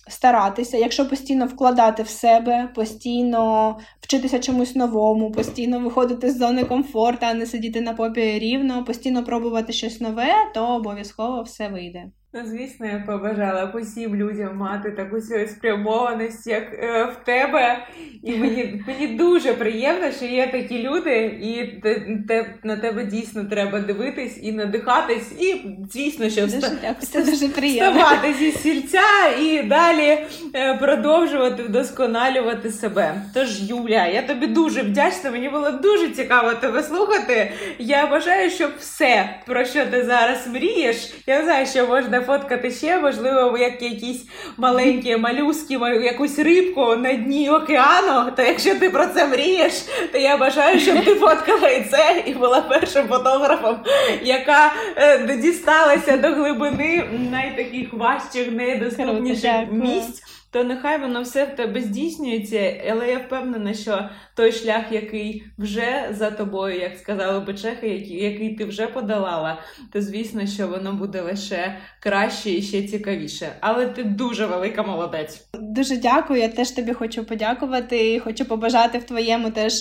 старатися, 0.09 0.77
якщо 0.77 1.09
постійно 1.09 1.47
вкладати 1.47 2.03
в 2.03 2.09
себе, 2.09 2.69
постійно 2.75 3.79
вчитися 4.01 4.39
чомусь 4.39 4.75
новому, 4.75 5.33
постійно 5.33 5.81
виходити 5.81 6.31
з 6.31 6.39
зони 6.39 6.65
комфорту, 6.65 7.27
а 7.27 7.35
не 7.35 7.47
сидіти 7.47 7.81
на 7.81 7.93
попі 7.93 8.39
рівно, 8.39 8.85
постійно 8.85 9.25
пробувати 9.25 9.73
щось 9.73 10.01
нове, 10.01 10.33
то 10.55 10.75
обов'язково 10.75 11.43
все 11.43 11.69
вийде. 11.69 12.05
Ну, 12.37 12.41
звісно, 12.47 12.87
я 12.87 13.03
побажала 13.07 13.67
б 13.67 13.75
усім 13.75 14.17
людям 14.17 14.57
мати 14.57 14.91
таку 14.91 15.21
спрямованість, 15.49 16.47
як 16.47 16.63
е, 16.73 17.05
в 17.05 17.25
тебе. 17.25 17.87
І 18.23 18.37
мені 18.37 18.85
мені 18.87 19.07
дуже 19.07 19.53
приємно, 19.53 20.13
що 20.13 20.25
є 20.25 20.47
такі 20.47 20.83
люди, 20.83 21.25
і 21.25 21.81
те, 21.83 22.03
те, 22.29 22.55
на 22.63 22.77
тебе 22.77 23.05
дійсно 23.05 23.45
треба 23.45 23.81
дивитись 23.81 24.39
і 24.43 24.53
надихатись, 24.53 25.33
і 25.41 25.57
звісно, 25.93 26.31
що 26.31 26.43
дуже 26.43 26.59
вста... 26.59 26.95
це 27.01 27.23
дуже 27.23 27.49
приємно. 27.49 27.93
вставати 27.93 28.35
зі 28.35 28.53
сільця 28.53 29.29
і 29.41 29.63
далі 29.63 30.19
е, 30.55 30.75
продовжувати 30.75 31.63
вдосконалювати 31.63 32.71
себе. 32.71 33.23
Тож, 33.35 33.63
Юля, 33.63 34.07
я 34.07 34.23
тобі 34.23 34.47
дуже 34.47 34.83
вдячна. 34.83 35.31
Мені 35.31 35.49
було 35.49 35.71
дуже 35.71 36.09
цікаво 36.09 36.53
тебе 36.55 36.83
слухати. 36.83 37.53
Я 37.79 38.07
бажаю, 38.07 38.51
щоб 38.51 38.71
все, 38.79 39.41
про 39.47 39.65
що 39.65 39.87
ти 39.87 40.05
зараз 40.05 40.47
мрієш, 40.47 41.15
я 41.27 41.45
знаю, 41.45 41.67
що 41.67 41.87
можна 41.87 42.24
фоткати 42.27 42.71
ще, 42.71 42.99
можливо, 42.99 43.59
як 43.59 43.83
якісь 43.83 44.25
маленькі 44.57 45.17
малюски, 45.17 45.75
якусь 46.05 46.39
рибку 46.39 46.97
на 46.97 47.13
дні 47.13 47.51
океану. 47.51 48.31
То 48.37 48.43
якщо 48.43 48.75
ти 48.75 48.91
про 48.91 49.07
це 49.07 49.27
мрієш, 49.27 49.73
то 50.13 50.19
я 50.19 50.37
бажаю, 50.37 50.81
щоб 50.81 51.05
ти 51.05 51.15
фоткала 51.15 51.69
і 51.69 51.85
це 51.91 52.23
і 52.27 52.35
була 52.35 52.61
першим 52.61 53.09
фотографом, 53.09 53.77
яка 54.23 54.73
е, 54.97 55.37
дісталася 55.37 56.17
до 56.17 56.29
глибини 56.29 57.05
найтаких 57.31 57.93
важчих, 57.93 58.53
найдоступніших 58.53 59.53
місць 59.71 60.23
то 60.55 60.63
нехай 60.63 60.99
воно 60.99 61.23
все 61.23 61.45
в 61.45 61.57
тебе 61.57 61.81
здійснюється, 61.81 62.85
але 62.91 63.09
я 63.09 63.19
впевнена, 63.19 63.75
що 63.75 64.09
той 64.37 64.53
шлях, 64.53 64.85
який 64.91 65.45
вже 65.59 66.09
за 66.11 66.31
тобою, 66.31 66.81
як 66.81 66.99
сказали 66.99 67.41
би 67.41 67.55
чехи, 67.55 67.89
який 68.09 68.55
ти 68.55 68.65
вже 68.65 68.87
подолала, 68.87 69.59
то 69.93 70.03
звісно, 70.03 70.47
що 70.47 70.69
воно 70.69 70.93
буде 70.93 71.21
лише 71.21 71.79
краще 72.01 72.51
і 72.51 72.63
ще 72.63 72.83
цікавіше. 72.83 73.57
Але 73.61 73.87
ти 73.87 74.05
дуже 74.05 74.47
велика 74.47 74.83
молодець. 74.83 75.47
Дуже 75.55 75.97
дякую. 75.97 76.41
Я 76.41 76.49
теж 76.49 76.71
тобі 76.71 76.93
хочу 76.93 77.25
подякувати 77.25 78.15
і 78.15 78.21
хочу 78.21 78.45
побажати 78.45 78.99
в 78.99 79.05
твоєму 79.05 79.51
теж 79.51 79.73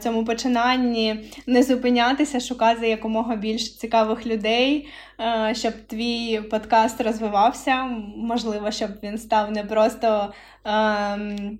цьому 0.00 0.24
починанні 0.24 1.30
не 1.46 1.62
зупинятися, 1.62 2.40
шукати 2.40 2.88
якомога 2.88 3.36
більш 3.36 3.76
цікавих 3.76 4.26
людей, 4.26 4.88
е, 5.20 5.54
щоб 5.54 5.72
твій 5.86 6.40
подкаст 6.40 7.00
розвивався. 7.00 7.84
Можливо, 8.16 8.70
щоб 8.70 8.90
він 9.02 9.18
став 9.18 9.50
не 9.50 9.64
просто. 9.64 10.32
Ем, 10.64 11.58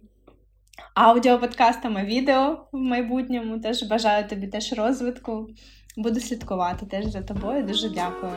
аудіоподкастом, 0.94 1.96
а 1.96 2.04
відео 2.04 2.66
в 2.72 2.78
майбутньому. 2.78 3.58
Теж 3.58 3.82
бажаю 3.82 4.28
тобі 4.28 4.46
теж 4.46 4.72
розвитку. 4.72 5.48
Буду 5.96 6.20
слідкувати 6.20 6.86
теж 6.86 7.04
за 7.04 7.22
тобою. 7.22 7.62
Дуже 7.62 7.88
дякую. 7.88 8.32